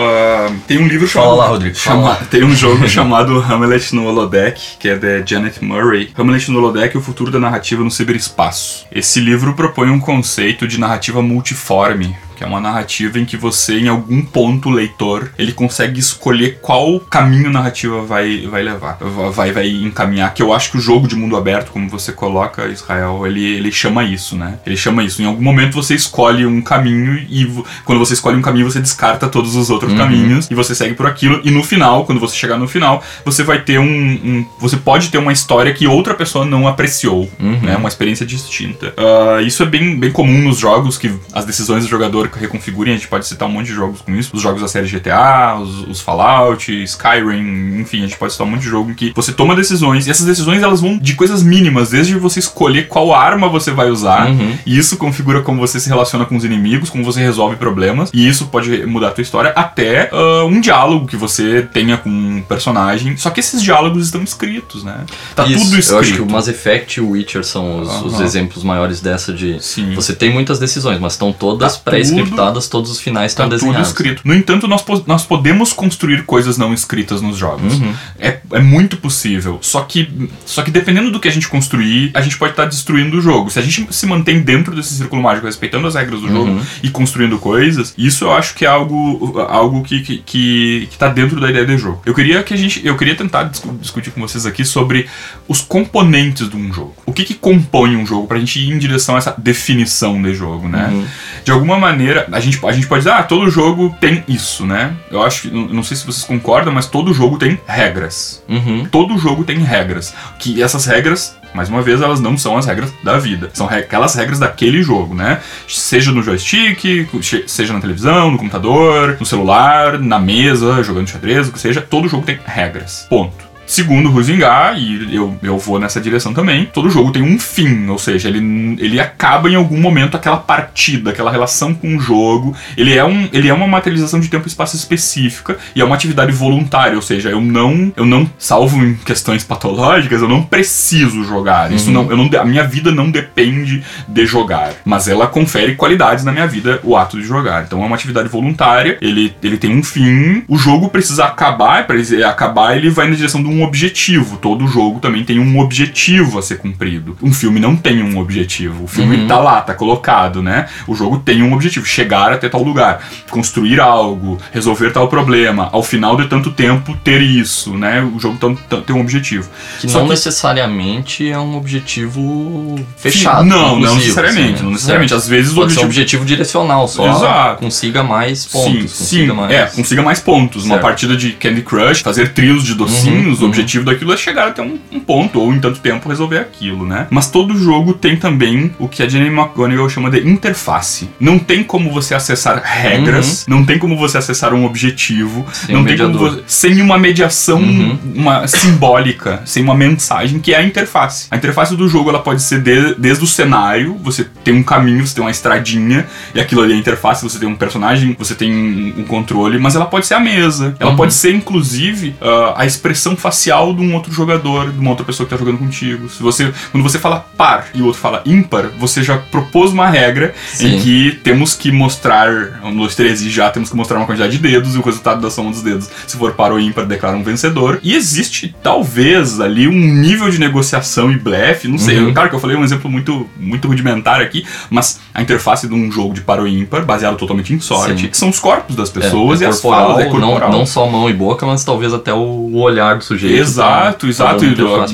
[0.00, 1.38] Ah, tem um livro Fala chamado.
[1.38, 2.26] lá, Rodrigo, fala chama-.
[2.30, 6.10] Tem um jogo chamado Hamlet no Holodeck, que é da Janet Murray.
[6.16, 8.86] Hamlet no Holodeck o futuro da narrativa no ciberespaço.
[8.90, 12.16] Esse livro propõe um conceito de narrativa multiforme.
[12.40, 16.58] Que é uma narrativa em que você, em algum ponto, o leitor, ele consegue escolher
[16.62, 18.96] qual caminho a narrativa vai, vai levar,
[19.30, 20.32] vai, vai encaminhar.
[20.32, 23.70] Que eu acho que o jogo de mundo aberto, como você coloca, Israel, ele, ele
[23.70, 24.58] chama isso, né?
[24.64, 25.20] Ele chama isso.
[25.20, 27.46] Em algum momento você escolhe um caminho e
[27.84, 29.98] quando você escolhe um caminho, você descarta todos os outros Uhum.
[29.98, 31.42] caminhos e você segue por aquilo.
[31.44, 33.84] E no final, quando você chegar no final, você vai ter um.
[33.84, 37.60] um- você pode ter uma história que outra pessoa não apreciou, Uhum.
[37.60, 37.76] né?
[37.76, 38.94] Uma experiência distinta.
[38.96, 42.94] Ah, isso é bem, bem comum nos jogos, que as decisões do jogador reconfigurem.
[42.94, 44.30] A gente pode citar um monte de jogos com isso.
[44.34, 48.50] Os jogos da série GTA, os, os Fallout, Skyrim, enfim, a gente pode citar um
[48.50, 51.42] monte de jogo em que você toma decisões e essas decisões elas vão de coisas
[51.42, 54.28] mínimas, desde você escolher qual arma você vai usar.
[54.28, 54.56] Uhum.
[54.66, 58.10] E isso configura como você se relaciona com os inimigos, como você resolve problemas.
[58.12, 62.10] E isso pode mudar a tua história até ah, um diálogo que você tenha com
[62.10, 63.16] um personagem.
[63.16, 65.04] Só que esses diálogos estão escritos, né?
[65.34, 65.92] Tá Isso, tudo escrito.
[65.92, 68.24] Eu acho que o Mass Effect e o Witcher são os, os Aham.
[68.24, 69.62] exemplos maiores dessa de.
[69.62, 69.94] Sim.
[69.94, 73.48] Você tem muitas decisões, mas estão todas Tá pré-escritas scriptadas, todos os finais Tá estão
[73.58, 73.88] tudo desenhados.
[73.88, 74.22] escrito.
[74.24, 77.74] No entanto, nós, po- nós podemos construir coisas não escritas nos jogos.
[77.80, 77.94] Uhum.
[78.18, 79.58] É, é muito possível.
[79.60, 80.08] Só que,
[80.46, 83.50] só que dependendo do que a gente construir, a gente pode estar destruindo o jogo.
[83.50, 86.32] Se a gente se mantém dentro desse círculo mágico, respeitando as regras do Uhum.
[86.58, 90.98] jogo e construindo coisas, isso eu acho que é algo, algo que, que, que, que
[90.98, 92.02] tá dentro da ideia de jogo.
[92.04, 92.80] Eu queria que a gente.
[92.84, 95.06] Eu queria tentar discu- discutir com vocês aqui sobre
[95.48, 96.94] os componentes de um jogo.
[97.06, 100.34] O que, que compõe um jogo pra gente ir em direção a essa definição de
[100.34, 100.88] jogo, né?
[100.90, 101.04] Uhum.
[101.44, 104.94] de alguma maneira, a gente, a gente pode dizer, ah, todo jogo tem isso, né?
[105.10, 108.42] Eu acho que, não sei se vocês concordam, mas todo jogo tem regras.
[108.48, 108.86] Uhum.
[108.90, 110.14] Todo jogo tem regras.
[110.38, 113.50] Que essas regras, mais uma vez, elas não são as regras da vida.
[113.52, 115.40] São aquelas regras daquele jogo, né?
[115.68, 117.08] Seja no joystick,
[117.46, 122.08] seja na televisão, no computador, no celular, na mesa, jogando xadrez, o que seja, todo
[122.08, 123.06] jogo tem regras.
[123.08, 123.49] Ponto.
[123.70, 127.88] Segundo o Huizinga, e eu, eu vou nessa direção também, todo jogo tem um fim,
[127.88, 132.52] ou seja, ele, ele acaba em algum momento aquela partida, aquela relação com o jogo.
[132.76, 135.94] Ele é, um, ele é uma materialização de tempo e espaço específica e é uma
[135.94, 141.22] atividade voluntária, ou seja, eu não, eu não, salvo em questões patológicas, eu não preciso
[141.22, 141.70] jogar.
[141.70, 146.24] Isso não, eu não, a minha vida não depende de jogar, mas ela confere qualidades
[146.24, 147.62] na minha vida, o ato de jogar.
[147.66, 151.94] Então é uma atividade voluntária, ele, ele tem um fim, o jogo precisa acabar, para
[151.94, 154.36] ele acabar ele vai na direção de um objetivo.
[154.36, 157.16] Todo jogo também tem um objetivo a ser cumprido.
[157.22, 158.84] Um filme não tem um objetivo.
[158.84, 159.26] O filme Uhum.
[159.26, 160.68] tá lá, tá colocado, né?
[160.86, 165.82] O jogo tem um objetivo, chegar até tal lugar, construir algo, resolver tal problema, ao
[165.82, 168.02] final de tanto tempo ter isso, né?
[168.02, 168.38] O jogo
[168.86, 169.48] tem um objetivo.
[169.80, 173.44] Que Só não que- necessariamente é um objetivo fechado.
[173.44, 174.72] Não, não necessariamente, assim, não né?
[174.72, 175.10] necessariamente.
[175.10, 175.20] Certo.
[175.22, 177.60] Às vezes o Pode ser um objetivo objetivo direcional, só Exato.
[177.62, 178.72] consiga mais pontos.
[178.72, 179.50] sim, consiga sim, mais...
[179.52, 180.64] é, consiga mais pontos.
[180.64, 180.82] Uma Certo.
[180.82, 184.62] partida de Candy Crush, fazer trios de docinhos, Uhum, o objetivo daquilo é chegar até
[184.62, 187.06] um, um ponto, ou em tanto tempo resolver aquilo, né?
[187.10, 191.08] Mas todo jogo tem também o que a Jenny McGonigal chama de interface.
[191.20, 195.46] Não tem como você acessar regras, não tem como você acessar um objetivo, Uhum.
[195.52, 197.98] Sem não um tem como você, sem uma mediação Uhum.
[198.14, 201.26] uma simbólica, sem uma mensagem, que é a interface.
[201.30, 205.06] A interface do jogo ela pode ser de- desde o cenário, você tem um caminho,
[205.06, 208.34] você tem uma estradinha, e aquilo ali é a interface, você tem um personagem, você
[208.34, 210.74] tem um, controle, mas ela pode ser a mesa.
[210.78, 210.96] Ela Uhum.
[210.96, 215.26] pode ser, inclusive, ah, a expressão facial de um outro jogador, de uma outra pessoa
[215.26, 216.08] que tá jogando contigo.
[216.08, 219.88] Se você, quando você fala par e o outro fala ímpar, você já propôs uma
[219.88, 220.80] regra em Sim.
[220.80, 224.38] que temos que mostrar, um, dois, três e já temos que mostrar uma quantidade de
[224.38, 227.22] dedos e o resultado da soma dos dedos, se for par ou ímpar, declara um
[227.22, 227.80] vencedor.
[227.82, 231.98] E existe, talvez, ali um nível de negociação e blefe, não sei.
[231.98, 232.12] Uhum.
[232.12, 235.90] Claro que eu falei um exemplo muito, muito rudimentar aqui, mas a interface de um
[235.90, 238.10] jogo de par ou ímpar, baseado totalmente em sorte, Sim.
[238.12, 240.50] são os corpos das É, pessoas é e as corporal, falas, é corporal.
[240.50, 243.19] Não, não só mão e boca, mas talvez até o olhar do sujeito.
[243.28, 244.40] Exato, tá- exato.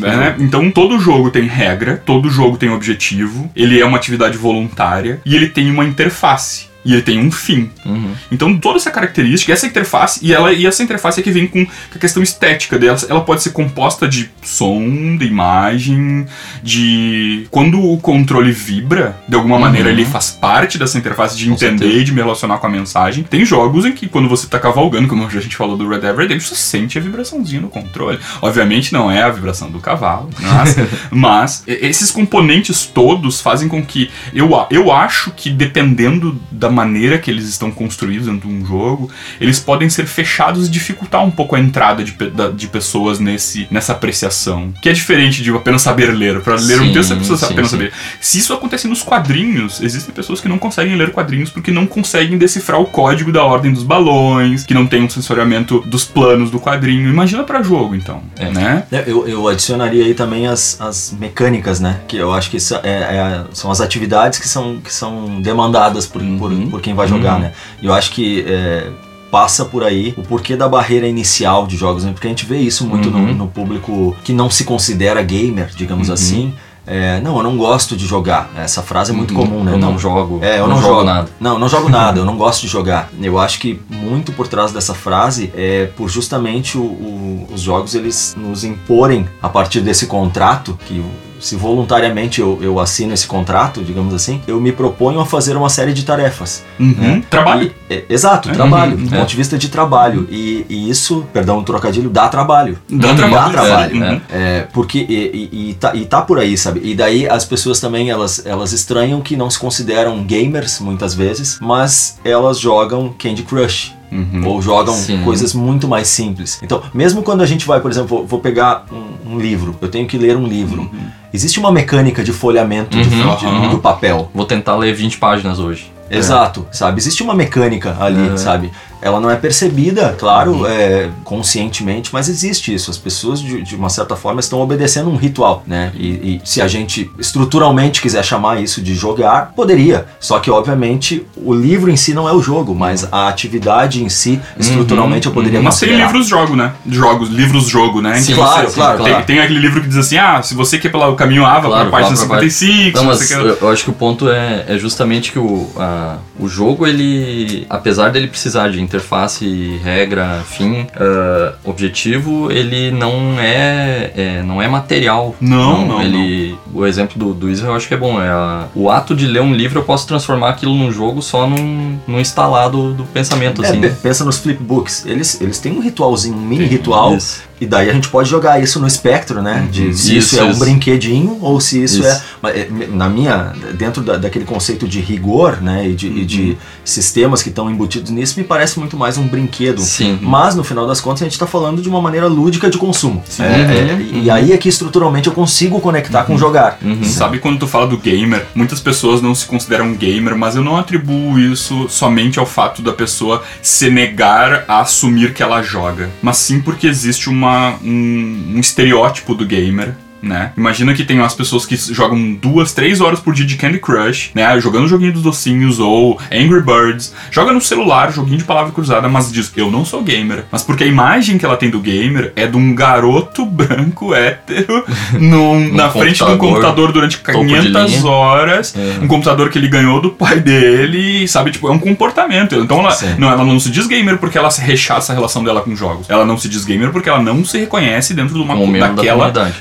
[0.01, 0.37] tá né?
[0.39, 5.35] Então todo jogo tem regra, todo jogo tem objetivo, ele é uma atividade voluntária e
[5.35, 6.66] ele tem uma interface.
[6.87, 7.69] E ele tem um fim.
[7.85, 8.13] Uhum.
[8.31, 11.67] Então, toda essa característica, essa interface, e, ela, e essa interface é que vem com
[11.95, 12.97] a questão estética dela.
[13.09, 16.27] Ela pode ser composta de som, de imagem,
[16.63, 17.49] de.
[17.51, 21.85] Quando o controle vibra, de alguma maneira ele faz parte dessa interface de Com entender
[21.85, 22.01] certeza.
[22.01, 23.25] e de me relacionar com a mensagem.
[23.25, 26.17] Tem jogos em que, quando você tá cavalgando, como a gente falou do Red Dead
[26.17, 28.21] Redemption, você sente a vibraçãozinha no controle.
[28.41, 30.77] Obviamente não é a vibração do cavalo, mas,
[31.11, 34.09] mas esses componentes todos fazem com que.
[34.33, 39.11] Eu, eu acho que dependendo da maneira que eles estão construídos dentro de um jogo,
[39.41, 42.15] eles podem ser fechados e dificultar um pouco a entrada de,
[42.55, 44.73] de pessoas nesse, nessa apreciação.
[44.83, 46.41] Que é diferente de apenas saber ler.
[46.41, 47.77] Para ler um texto, você precisa sim, apenas sim.
[47.79, 47.93] saber.
[48.21, 52.37] Se isso acontece nos quadrinhos, existem pessoas que não conseguem ler quadrinhos porque não conseguem
[52.39, 56.61] decifrar o código da ordem dos balões, que não tem um sensoriamento dos planos do
[56.61, 57.09] quadrinho.
[57.09, 58.51] Imagina pra jogo, então, É.
[58.51, 58.85] né?
[58.93, 62.01] É, Eu, eu adicionaria aí também as, as mecânicas, né?
[62.07, 66.07] Que eu acho que isso é- é- são as atividades que são, que são demandadas
[66.07, 66.71] por, por, Uhum.
[66.71, 67.41] por quem vai jogar, Uhum.
[67.41, 67.53] né?
[67.83, 68.89] Eu acho que é,
[69.31, 72.13] passa por aí o porquê da barreira inicial de jogos, né?
[72.13, 73.35] Porque a gente vê isso muito no, Uhum.
[73.35, 76.15] no público que não se considera gamer, digamos Uhum.
[76.15, 76.55] assim.
[76.89, 78.49] É, não, eu não gosto de jogar.
[78.57, 79.41] Essa frase é muito Uhum.
[79.45, 79.73] comum, né?
[79.73, 80.39] Eu não jogo.
[80.41, 81.29] É, eu não não, jogo jogo nada.
[81.41, 83.11] Não, não jogo nada, eu não gosto de jogar.
[83.21, 87.97] Eu acho que muito por trás dessa frase é por justamente o- o- os jogos
[87.97, 91.05] eles nos imporem a partir desse contrato que
[91.41, 95.69] se voluntariamente eu, eu assino esse contrato, digamos assim, eu me proponho a fazer uma
[95.69, 96.65] série de tarefas.
[96.79, 96.95] Uhum.
[96.97, 97.23] né?
[97.31, 97.73] Trabalho.
[97.91, 98.53] E- é, exato, É.
[98.53, 99.19] trabalho, Uhum, do é.
[99.19, 100.27] ponto de vista de trabalho.
[100.31, 102.79] E, e isso, perdão o trocadilho, dá trabalho.
[102.89, 103.17] Dá Uhum.
[103.17, 103.53] trabalho.
[103.53, 103.97] Dá trabalho.
[103.97, 104.21] Uhum.
[104.31, 106.81] É, porque e, e- e tá, e tá por aí, sabe?
[106.83, 111.59] E daí as pessoas também elas, elas estranham que não se consideram gamers muitas vezes,
[111.61, 113.95] mas elas jogam Candy Crush.
[114.11, 114.43] Uhum.
[114.47, 115.23] Ou jogam Sim.
[115.25, 116.59] coisas muito mais simples.
[116.63, 120.07] Então, mesmo quando a gente vai, por exemplo, vou, pegar um, um livro, eu tenho
[120.07, 120.83] que ler um livro.
[120.83, 121.07] Uhum.
[121.33, 123.63] Existe uma mecânica de folhamento de- Uhum.
[123.63, 124.31] de- do papel.
[124.35, 125.93] Vou tentar ler 20 páginas hoje.
[126.09, 127.01] Exato, sabe?
[127.01, 128.37] Existe uma mecânica ali, Uhum.
[128.39, 128.71] sabe?
[129.07, 132.91] Ela não é percebida, claro, é, conscientemente, mas existe isso.
[132.91, 135.93] As pessoas, de, de uma certa forma, estão obedecendo um ritual, né?
[135.95, 140.07] E, e se a gente estruturalmente quiser chamar isso de jogar, poderia.
[140.19, 144.09] Só que, obviamente, o livro em si não é o jogo, mas a atividade em
[144.09, 146.07] si, estruturalmente, eu poderia Mas tem considerar.
[146.13, 146.73] livros jogo, né?
[146.89, 148.19] Jogos, livros jogo, né?
[148.19, 149.27] Em Sim, claro, você- claro, tem, claro.
[149.27, 151.91] tem aquele livro que diz assim: ah, se você quer pelo caminho A, vá Claro,
[151.91, 152.99] página vá pra página- 55.
[152.99, 153.39] Não, mas quer...
[153.39, 157.67] eu, eu acho que o ponto é, é justamente que o, a- o jogo, ele,
[157.71, 164.67] apesar dele precisar de interface, regra, fim, ah, objetivo, ele não é, é- não é
[164.69, 165.35] material.
[165.41, 168.21] Não, não, Ele, O exemplo do, do Israel eu acho que é bom.
[168.21, 171.47] É a- o ato de ler um livro, eu posso transformar aquilo num jogo só
[171.49, 173.81] num, num instalar do, pensamento, É, assim.
[173.81, 175.05] pe- pensa nos flipbooks.
[175.07, 177.15] Eles, eles têm um ritualzinho, um mini ritual.
[177.17, 177.43] Isso.
[177.61, 179.67] E daí a gente pode jogar isso no espectro, né?
[179.71, 180.59] De se isso, Isso, é um isso.
[180.61, 182.09] brinquedinho ou se isso, Isso.
[182.09, 182.23] é.
[182.43, 183.53] mas, é, Na minha.
[183.75, 185.89] Dentro da- daquele conceito de rigor, né?
[185.89, 189.81] E de, e de sistemas que estão embutidos nisso, me parece muito mais um brinquedo.
[189.81, 190.19] Sim.
[190.21, 193.23] Mas no final das contas a gente está falando de uma maneira lúdica de consumo.
[193.39, 194.35] É, Uhum, é, e uhum.
[194.35, 196.79] aí é que estruturalmente eu consigo conectar com jogar.
[196.83, 197.03] Uhum.
[197.05, 198.45] Sabe quando tu fala do gamer?
[198.55, 202.93] Muitas pessoas não se consideram gamer, mas eu não atribuo isso somente ao fato da
[202.93, 208.61] pessoa se negar a assumir que ela joga, mas sim porque existe uma, um, um
[208.61, 209.95] estereótipo do gamer.
[210.23, 210.51] Né?
[210.57, 214.31] Imagina que tem umas pessoas que jogam duas, três horas por dia de Candy Crush,
[214.35, 214.59] né?
[214.61, 219.31] Jogando joguinho dos docinhos ou Angry Birds, joga no celular, joguinho de palavra cruzada, mas
[219.31, 220.45] diz, eu não sou gamer.
[220.51, 224.85] Mas porque a imagem que ela tem do gamer é de um garoto branco hétero
[225.21, 228.07] num- na frente de um computador, durante topo de 500 linha.
[228.07, 229.05] horas, É.
[229.05, 231.51] um computador que ele ganhou do pai dele, sabe?
[231.51, 232.55] Tipo, é um comportamento.
[232.57, 233.15] Então ela Sim.
[233.19, 236.09] não, ela não se diz gamer porque ela se rechaça a relação dela com jogos.
[236.11, 238.89] Ela não se diz gamer porque ela não se reconhece dentro de uma membro da
[238.89, 239.55] daquela, comunidade.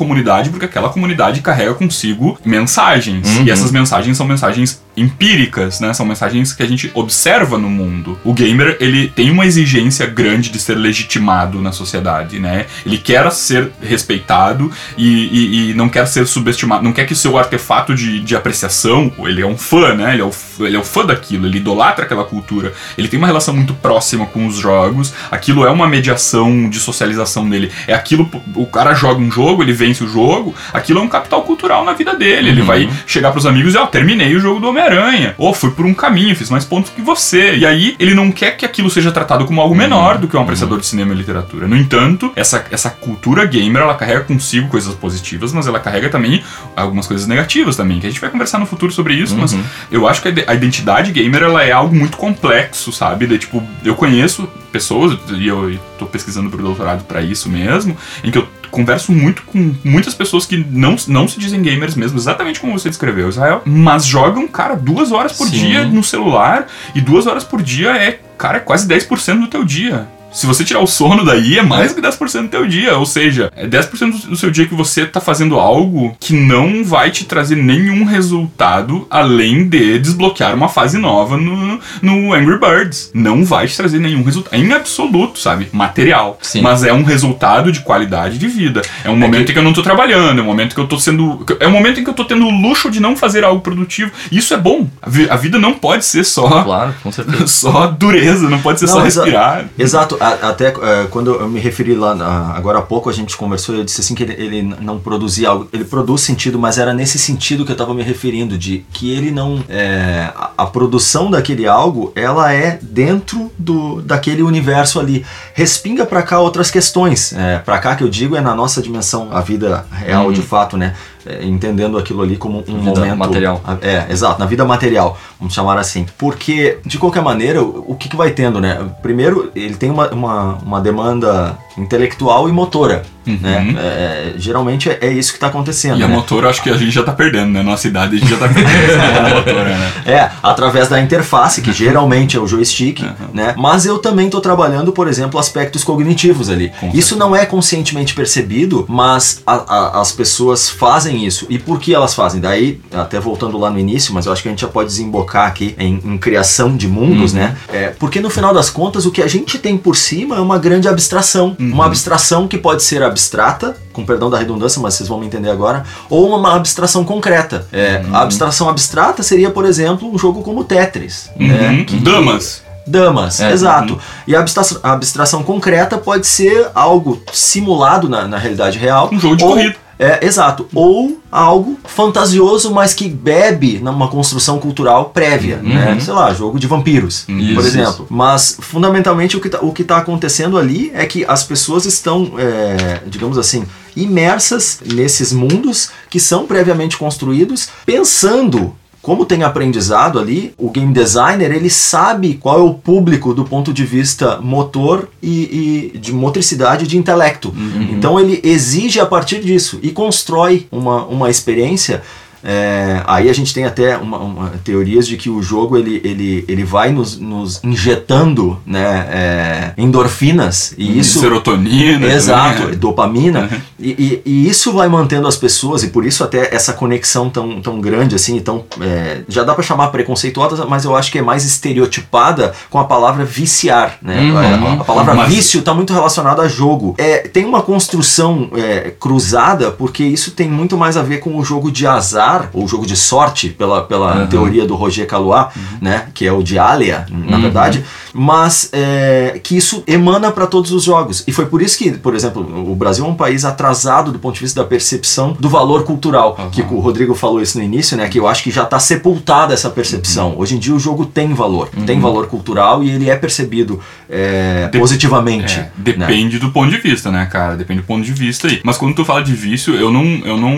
[0.00, 3.36] Comunidade, porque aquela comunidade carrega consigo mensagens.
[3.36, 3.44] Uhum.
[3.44, 5.92] E essas mensagens são mensagens empíricas, né?
[5.92, 8.18] São mensagens que a gente observa no mundo.
[8.24, 12.66] O gamer, ele tem uma exigência grande de ser legitimado na sociedade, né?
[12.84, 17.38] Ele quer ser respeitado e, e- e não quer ser subestimado, não quer que seu
[17.38, 20.12] artefato de, de apreciação, ele é um fã, né?
[20.14, 22.72] Ele é, o, ele é o fã daquilo, ele idolatra aquela cultura.
[22.96, 27.48] Ele tem uma relação muito próxima com os jogos, aquilo é uma mediação de socialização
[27.48, 27.70] dele.
[27.86, 31.42] É aquilo, o cara joga um jogo, ele vence o jogo, aquilo é um capital
[31.42, 32.50] cultural na vida dele.
[32.50, 35.34] Ele vai chegar pros amigos e, ó, terminei o jogo do Homem-Aranha.
[35.38, 37.56] Ou fui por um caminho, fiz mais pontos que você.
[37.56, 40.42] E aí, ele não quer que aquilo seja tratado como algo menor do que um
[40.42, 41.66] apreciador de cinema e literatura.
[41.68, 46.42] No entanto, essa, essa cultura gamer, ela carrega consigo coisas positivas, mas ela carrega também
[46.76, 49.54] algumas coisas negativas também, que a gente vai conversar no futuro sobre isso, mas
[49.90, 53.26] eu acho que a ide- a identidade gamer, ela é algo muito complexo, sabe?
[53.26, 58.30] De, tipo, eu conheço pessoas, e eu tô pesquisando pro doutorado pra isso mesmo, em
[58.30, 62.60] que eu converso muito com muitas pessoas que não, não se dizem gamers mesmo, exatamente
[62.60, 65.58] como você descreveu, Israel, mas jogam, cara, duas horas por Sim.
[65.58, 69.64] dia no celular, e duas horas por dia é, cara, é quase 10% do teu
[69.64, 70.06] dia.
[70.32, 72.96] Se você tirar o sono daí, é mais do que 10% do teu dia.
[72.96, 77.10] Ou seja, é 10% do seu dia que você tá fazendo algo que não vai
[77.10, 83.10] te trazer nenhum resultado além de desbloquear uma fase nova no, no Angry Birds.
[83.12, 84.54] Não vai te trazer nenhum resultado.
[84.54, 85.68] Em absoluto, sabe?
[85.72, 86.38] Material.
[86.42, 86.62] Sim.
[86.62, 88.82] Mas é um resultado de qualidade de vida.
[89.04, 90.98] É um momento em que eu não tô trabalhando, é um momento que eu tô
[90.98, 91.44] sendo.
[91.58, 94.10] É um momento em que eu tô tendo o luxo de não fazer algo produtivo.
[94.30, 94.88] Isso é bom.
[95.02, 96.62] A, vi- a vida não pode ser só.
[96.62, 97.46] Claro, com certeza.
[97.60, 99.66] Só dureza, não pode ser Não, só respirar.
[99.78, 103.36] Exato, A- até é, quando eu me referi lá, na- agora há pouco a gente
[103.36, 106.92] conversou, eu disse assim que ele, ele não produzia algo, ele produz sentido, mas era
[106.92, 111.30] nesse sentido que eu estava me referindo, de que ele não, é, a, a produção
[111.30, 117.58] daquele algo, ela é dentro do, daquele universo ali, respinga para cá outras questões, é,
[117.58, 120.32] para cá que eu digo é na nossa dimensão, a vida real Uhum.
[120.32, 120.94] de fato, né,
[121.26, 123.60] É, entendendo aquilo ali como um Vida momento material.
[123.64, 126.06] a- É, exato, na vida material, vamos chamar assim.
[126.16, 128.78] Porque, de qualquer maneira, o, o que, que vai tendo, né?
[129.02, 133.74] Primeiro, ele tem uma, uma, uma demanda intelectual e motora, né?
[133.78, 136.00] É, geralmente é, é isso que está acontecendo, Uhum.
[136.00, 136.14] E a né?
[136.14, 137.62] motora, acho que a gente já tá perdendo, né?
[137.62, 138.70] Nossa idade a gente já tá perdendo
[139.36, 139.92] motora, né?
[140.06, 143.02] É, através da interface, que geralmente é o joystick,
[143.32, 143.54] né?
[143.56, 146.72] Mas eu também estou trabalhando, por exemplo, aspectos cognitivos ali.
[146.94, 151.46] Isso não é conscientemente percebido, mas a- a- as pessoas fazem isso.
[151.48, 152.40] E por que elas fazem?
[152.40, 155.46] Daí, até voltando lá no início, mas eu acho que a gente já pode desembocar
[155.46, 157.56] aqui em, em criação de mundos, né?
[157.72, 160.58] É, porque no final das contas, o que a gente tem por cima é uma
[160.58, 161.56] grande abstração.
[161.58, 165.50] Uma abstração que pode ser abstrata, com perdão da redundância, mas vocês vão me entender
[165.50, 167.66] agora, ou uma abstração concreta.
[167.72, 171.30] É, A abstração abstrata seria, por exemplo, um jogo como Tetris.
[171.36, 171.70] né?
[171.70, 171.84] Uhum.
[171.84, 172.62] Que- Damas.
[172.86, 173.98] Damas, É, exato.
[174.26, 179.08] E a abstra- a abstração concreta pode ser algo simulado na, na realidade real.
[179.12, 179.76] Um jogo de ou- corrida.
[180.00, 180.66] É, exato.
[180.74, 186.00] Ou algo fantasioso, mas que bebe numa construção cultural prévia, né?
[186.00, 188.06] Sei lá, jogo de vampiros, por Isso, exemplo.
[188.08, 192.32] Mas, fundamentalmente, o que, tá, o que tá acontecendo ali é que as pessoas estão,
[192.38, 200.52] é, digamos assim, imersas nesses mundos que são previamente construídos, pensando como tem aprendizado ali,
[200.58, 205.92] o game designer ele sabe qual é o público do ponto de vista motor e,
[205.94, 207.52] e de motricidade de intelecto.
[207.92, 212.02] Então ele exige a partir disso e constrói uma, uma experiência.
[212.44, 216.44] É, aí a gente tem até uma, uma- teorias de que o jogo ele, ele,
[216.48, 222.06] ele vai nos, nos injetando né, é, endorfinas e isso Serotonina.
[222.06, 222.74] Exato, né?
[222.76, 223.48] dopamina.
[223.78, 227.60] E, e- e isso vai mantendo as pessoas, e por isso até essa conexão tão,
[227.60, 228.64] tão grande assim, e tão.
[228.80, 232.84] é, já dá pra chamar preconceituosa, mas eu acho que é mais estereotipada com a
[232.84, 233.98] palavra viciar.
[234.02, 234.20] Né?
[234.20, 234.38] Uhum.
[234.78, 236.94] A, a palavra Mas- vício tá muito relacionada a jogo.
[236.98, 241.44] É, tem uma construção é, cruzada, porque isso tem muito mais a ver com o
[241.44, 244.26] jogo de azar, ou jogo de sorte, pela, pela Uhum.
[244.26, 245.46] teoria do Roger Caillois,
[245.80, 246.06] né?
[246.14, 247.42] que é o de Alia, na Uhum.
[247.42, 251.22] verdade, mas é, que isso emana para todos os jogos.
[251.26, 254.34] E foi por isso que, por exemplo, o Brasil é um país atrasado do ponto
[254.34, 256.36] de vista da percepção do valor cultural.
[256.52, 258.08] Que o Rodrigo falou isso no início, né?
[258.08, 260.34] Que eu acho que já está sepultada essa percepção.
[260.36, 264.68] Hoje em dia o jogo tem valor, tem valor cultural e ele é percebido é,
[264.68, 265.54] De- positivamente.
[265.54, 265.70] É, né?
[265.76, 267.56] depende do ponto de vista, né, cara?
[267.56, 268.60] Depende do ponto de vista aí.
[268.64, 270.04] Mas quando tu fala de vício, eu não.
[270.24, 270.56] Eu não.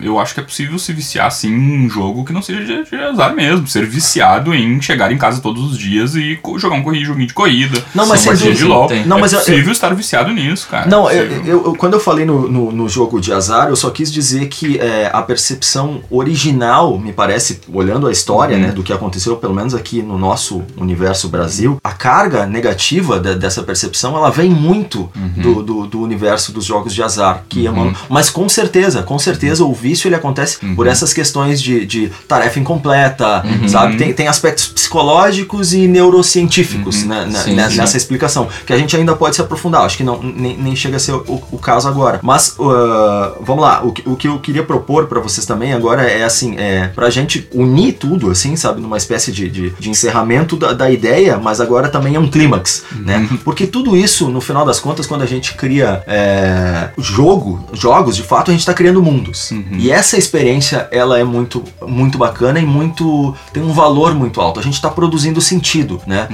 [0.00, 2.96] Eu acho que é possível se viciar assim em um jogo que não seja de,
[2.96, 3.66] azar mesmo.
[3.66, 7.34] Ser viciado em chegar em casa todos os dias e jogar um corri- joguinho de
[7.34, 7.82] corrida.
[7.94, 8.86] Não, mas sem partida de dúvida, LOL.
[8.86, 9.06] tem.
[9.06, 10.86] Não, é mas eu- possível estar viciado nisso, cara.
[10.88, 13.76] Não, é eu, eu- eu- quando eu falei no, no, no jogo de azar, eu
[13.76, 18.62] só quis dizer que é, a percepção original, me parece, olhando a história Uhum.
[18.62, 23.34] né, do que aconteceu, pelo menos aqui no nosso universo Brasil, a carga negativa de-
[23.36, 25.42] dessa percepção, ela vem muito Uhum.
[25.42, 27.44] do, do, do universo dos jogos de azar.
[27.48, 30.74] Que é uma- mas com certeza, com certeza o vício ele acontece Uhum.
[30.74, 33.96] por essas questões de, de tarefa incompleta, sabe?
[33.96, 37.76] Tem, tem aspectos psicológicos e neurocientíficos né, né, Sim, né, sim.
[37.76, 39.82] nessa explicação, que a gente ainda pode se aprofundar.
[39.84, 42.20] Acho que não, nem, nem chega a ser o, o caso agora.
[42.22, 46.02] Mas, uh, vamos lá, o, que- o que eu queria propor para vocês também agora
[46.02, 50.56] é assim, é pra gente unir tudo, assim, sabe, numa espécie de, de, de encerramento
[50.56, 53.28] da, da ideia, mas agora também é um clímax, né?
[53.44, 58.22] Porque tudo isso, no final das contas, quando a gente cria é, jogo, jogos, de
[58.22, 59.52] fato, a gente tá criando mundos.
[59.78, 63.34] E essa experiência, ela é muito, muito bacana e muito.
[63.52, 64.58] tem um valor muito alto.
[64.60, 66.28] A gente tá produzindo sentido, né,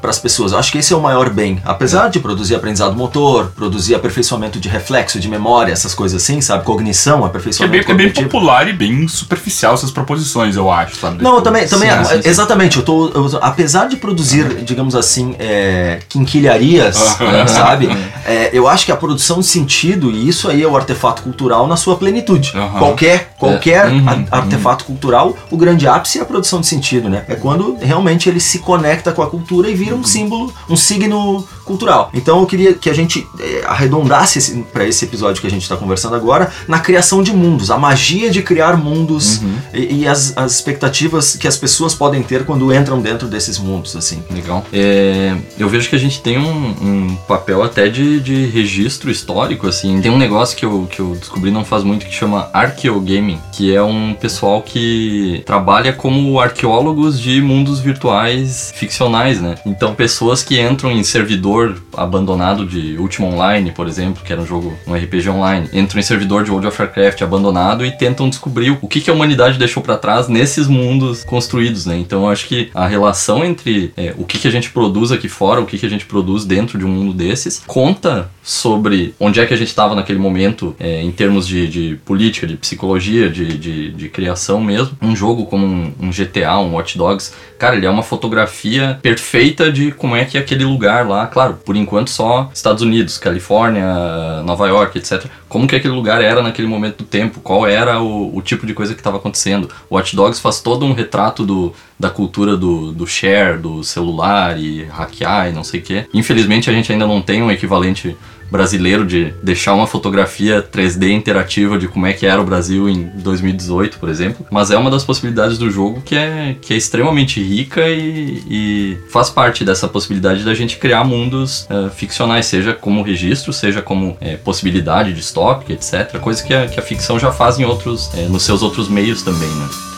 [0.00, 0.52] para as pessoas.
[0.52, 1.60] Eu acho que esse é o maior bem.
[1.64, 6.64] Apesar de produzir aprendizado motor, produzir aperfeiçoamento de reflexo, de memória, essas coisas assim, sabe?
[6.64, 11.22] Cognição, é, aperfeiçoamento bem, é bem popular e bem superficial essas proposições, eu acho, sabe?
[11.22, 12.28] Não, eu Tipo, também, também sim, sim, sim.
[12.28, 12.76] exatamente.
[12.76, 17.46] Eu tô, eu- apesar de produzir, digamos assim, é, quinquilharias, Aham.
[17.46, 17.88] sabe?
[18.26, 21.66] É, eu acho que a produção de sentido e isso aí é o artefato cultural
[21.66, 22.52] na sua plenitude.
[22.78, 27.24] Qualquer, qualquer Uhum, a- artefato cultural, o grande ápice é a produção de sentido, né?
[27.28, 31.44] É quando realmente ele se conecta com a cultura e vira um símbolo, um signo
[31.70, 32.10] cultural.
[32.12, 35.76] Então eu queria que a gente é, arredondasse para esse episódio que a gente está
[35.76, 39.40] conversando agora na criação de mundos, a magia de criar mundos
[39.72, 43.94] e, e as, as expectativas que as pessoas podem ter quando entram dentro desses mundos,
[43.94, 44.22] assim.
[44.30, 44.64] Legal.
[44.72, 49.68] É, eu vejo que a gente tem um, um papel até de, de registro histórico,
[49.68, 50.00] assim.
[50.00, 53.74] Tem um negócio que eu, que eu descobri não faz muito que chama Archeogaming, que
[53.74, 59.54] é um pessoal que trabalha como arqueólogos de mundos virtuais ficcionais, né?
[59.64, 61.59] Então, pessoas que entram em servidor
[61.96, 66.02] abandonado de Ultima Online, por exemplo, que era um jogo, um RPG online, entram em
[66.02, 69.82] servidor de World of Warcraft abandonado e tentam descobrir o que, que a humanidade deixou
[69.82, 71.96] pra trás nesses mundos construídos, né?
[71.98, 75.28] Então, eu acho que a relação entre é, o que, que a gente produz aqui
[75.28, 79.40] fora, o que, que a gente produz dentro de um mundo desses, conta sobre onde
[79.40, 83.28] é que a gente estava naquele momento é, em termos de, de política, de psicologia,
[83.28, 84.96] de, de, de criação mesmo.
[85.00, 89.70] Um jogo como um, um GTA, um Watch Dogs, cara, ele é uma fotografia perfeita
[89.70, 94.42] de como é que é aquele lugar lá, claro, por enquanto só Estados Unidos, Califórnia,
[94.44, 95.24] Nova York, etc.
[95.48, 98.74] Como que aquele lugar era naquele momento do tempo, qual era o, o tipo de
[98.74, 99.70] coisa que estava acontecendo.
[99.88, 104.58] O Watch Dogs faz todo um retrato do, da cultura do, do share, do celular
[104.58, 106.06] e hackear e não sei o que.
[106.12, 108.14] Infelizmente a gente ainda não tem um equivalente
[108.50, 113.10] brasileiro de deixar uma fotografia 3D interativa de como é que era o Brasil em
[113.16, 114.46] 2018, por exemplo.
[114.50, 118.98] Mas é uma das possibilidades do jogo que é, que é extremamente rica e, e
[119.10, 124.16] faz parte dessa possibilidade da gente criar mundos eh, ficcionais, seja como registro, seja como
[124.20, 126.18] eh, possibilidade distópica, etc.
[126.20, 129.22] Coisa que a, que a ficção já faz em outros, eh, nos seus outros meios
[129.22, 129.89] também, né?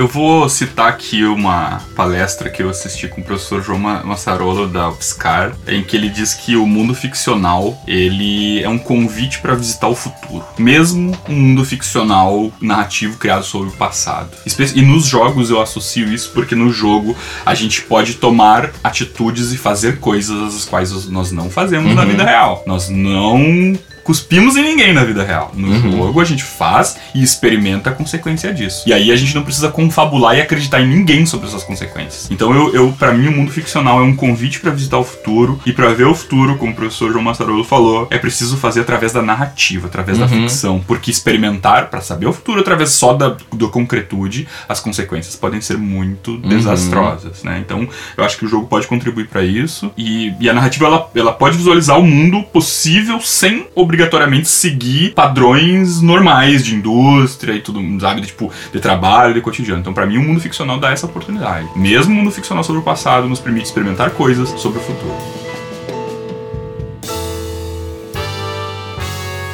[0.00, 4.88] Eu vou citar aqui uma palestra que eu assisti com o professor João Massarolo da
[4.88, 9.88] UFSCar, em que ele diz que o mundo ficcional ele é um convite para visitar
[9.88, 14.30] o futuro, mesmo um mundo ficcional narrativo criado sobre o passado.
[14.74, 19.58] E nos jogos eu associo isso porque no jogo a gente pode tomar atitudes e
[19.58, 21.94] fazer coisas as quais nós não fazemos uhum.
[21.94, 22.62] na vida real.
[22.66, 23.78] Nós não
[24.10, 25.52] cuspimos em ninguém na vida real.
[25.54, 25.92] No uhum.
[25.92, 28.82] jogo a gente faz e experimenta a consequência disso.
[28.84, 32.28] E aí a gente não precisa confabular e acreditar em ninguém sobre essas consequências.
[32.28, 35.60] Então eu, eu para mim o mundo ficcional é um convite para visitar o futuro
[35.64, 39.12] e para ver o futuro, como o professor João Massarolo falou, é preciso fazer através
[39.12, 40.26] da narrativa, através uhum.
[40.26, 45.36] da ficção, porque experimentar para saber o futuro através só da, da concretude, as consequências
[45.36, 46.48] podem ser muito uhum.
[46.48, 47.62] desastrosas, né?
[47.64, 51.08] Então eu acho que o jogo pode contribuir para isso e, e a narrativa ela,
[51.14, 53.68] ela pode visualizar o mundo possível sem
[54.00, 58.22] obrigatoriamente seguir padrões normais de indústria e tudo, sabe?
[58.22, 59.80] De, tipo, de trabalho, de cotidiano.
[59.80, 61.68] Então, para mim, o mundo ficcional dá essa oportunidade.
[61.76, 65.39] Mesmo o mundo ficcional sobre o passado nos permite experimentar coisas sobre o futuro.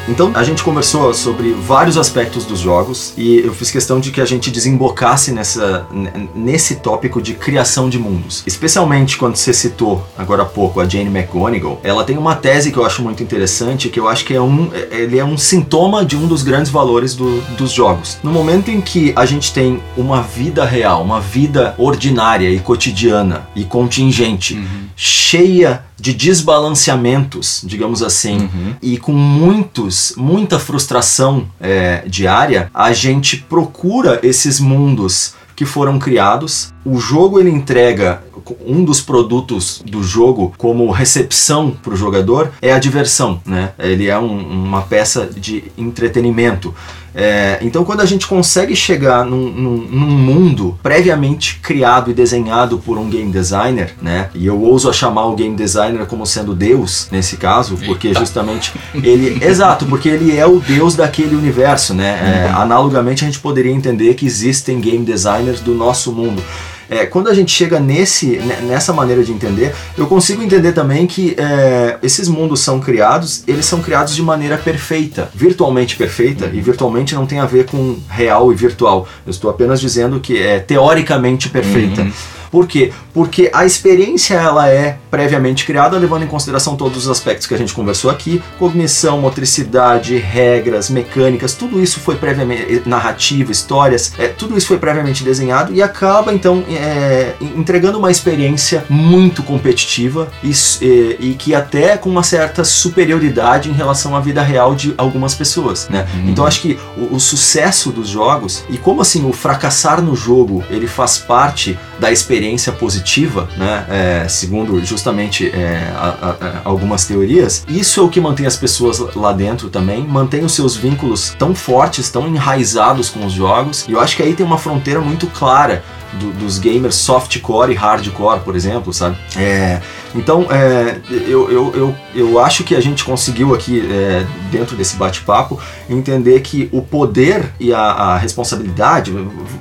[0.09, 4.21] Então a gente conversou sobre vários aspectos dos jogos e eu fiz questão de que
[4.21, 5.87] a gente desembocasse nessa,
[6.35, 8.43] nesse tópico de criação de mundos.
[8.47, 12.79] Especialmente quando você citou agora há pouco a Jane McGonigal, ela tem uma tese que
[12.79, 16.17] eu acho muito interessante, que eu acho que é um, ele é um sintoma de
[16.17, 18.19] um dos grandes valores do, dos jogos.
[18.23, 23.49] No momento em que a gente tem uma vida real, uma vida ordinária e cotidiana
[23.57, 24.87] e contingente, uhum.
[24.95, 28.75] cheia de desbalanceamentos, digamos assim, uhum.
[28.83, 36.73] e com muitos, muita frustração é, diária, a gente procura esses mundos que foram criados.
[36.85, 38.23] O jogo ele entrega
[38.65, 43.73] um dos produtos do jogo como recepção para o jogador é a diversão, né?
[43.79, 46.75] Ele é um, uma peça de entretenimento.
[47.19, 52.77] É, então, quando a gente consegue chegar num, num, num, mundo previamente criado e desenhado
[52.79, 54.29] por um game designer, né?
[54.35, 58.75] E eu ouso a chamar o game designer como sendo Deus nesse caso, porque justamente
[58.95, 62.19] ele, exato, porque ele é o Deus daquele universo, né?
[62.21, 62.61] É, uhum.
[62.61, 66.43] analogamente, a gente poderia entender que existem game designers do nosso mundo.
[66.89, 71.35] É, quando a gente chega nesse, nessa maneira de entender, eu consigo entender também que
[71.39, 77.15] é, esses mundos são criados, eles são criados de maneira perfeita, virtualmente perfeita, e virtualmente
[77.15, 79.09] não tem a ver com real e virtual.
[79.27, 82.03] Eu estou apenas dizendo que é teoricamente perfeita.
[82.03, 82.13] Uhum.
[82.57, 82.91] Por quê?
[83.13, 87.59] Porque a experiência ela é previamente criada levando em consideração todos os aspectos que a
[87.59, 94.57] gente conversou aqui, cognição, motricidade, regras, mecânicas, tudo isso foi previamente narrativa, histórias, é, tudo
[94.57, 101.17] isso foi previamente desenhado e acaba então é, entregando uma experiência muito competitiva e, e,
[101.21, 105.91] e, que até com uma certa superioridade em relação à vida real de algumas pessoas,
[105.91, 106.07] né?
[106.15, 106.31] Uhum.
[106.31, 110.65] Então acho que o, o sucesso dos jogos e como assim o fracassar no jogo
[110.71, 113.87] ele faz parte da experiência positiva, né?
[113.89, 118.99] É, segundo justamente é, a, a, algumas teorias, isso é o que mantém as pessoas
[119.15, 123.85] lá dentro também, mantém os seus vínculos tão fortes, tão enraizados com os jogos.
[123.89, 125.83] E eu acho que aí tem uma fronteira muito clara
[126.15, 129.17] do, dos gamers softcore e hardcore, por exemplo, sabe?
[129.37, 129.81] É,
[130.15, 134.97] então, é, eu, eu, eu, eu acho que a gente conseguiu aqui, é, dentro desse
[134.97, 139.13] bate-papo, entender que o poder e a, a, responsabilidade,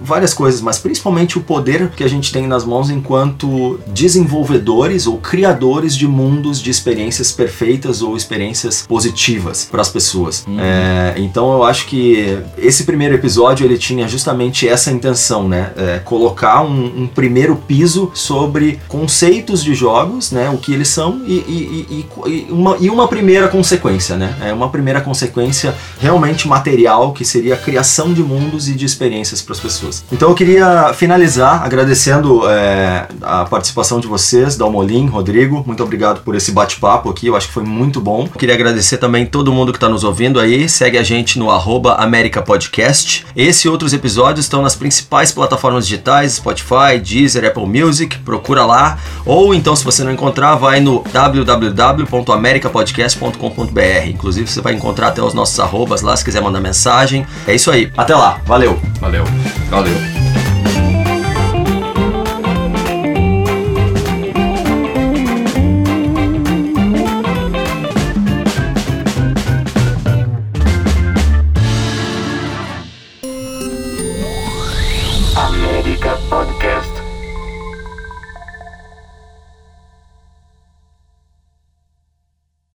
[0.02, 5.18] várias coisas, mas principalmente o poder que a gente tem nas mãos enquanto desenvolvedores ou
[5.18, 10.46] criadores de mundos de experiências perfeitas ou experiências positivas para as pessoas.
[10.48, 10.60] Uhum.
[10.60, 15.72] É, então, eu acho que esse primeiro episódio ele tinha justamente essa intenção, né?
[15.76, 20.50] É, colocar um, um primeiro piso sobre conceitos de jogos, né?
[20.50, 24.36] o que eles são e, e, e, e, uma, e uma primeira consequência, né?
[24.42, 29.42] É uma primeira consequência realmente material que seria a criação de mundos e de experiências
[29.42, 30.04] para as pessoas.
[30.12, 32.15] Então eu queria finalizar agradecendo
[32.48, 37.48] é, a participação de vocês, Dalmolin, Rodrigo, muito obrigado por esse bate-papo aqui, eu acho
[37.48, 38.28] que foi muito bom.
[38.28, 41.96] Queria agradecer também todo mundo que está nos ouvindo aí, segue a gente no arroba
[41.96, 43.26] América Podcast.
[43.36, 49.00] Esse e outros episódios estão nas principais plataformas digitais, Spotify, Deezer, Apple Music, procura lá,
[49.26, 54.08] ou então se você não encontrar encontrar, vai no www.americapodcast.com.br.
[54.08, 57.26] Inclusive você vai encontrar até os nossos arrobas lá se quiser mandar mensagem.
[57.48, 57.92] É isso aí.
[57.96, 58.40] Até lá.
[58.46, 58.80] Valeu.
[59.00, 59.24] Valeu.
[59.70, 60.35] Valeu.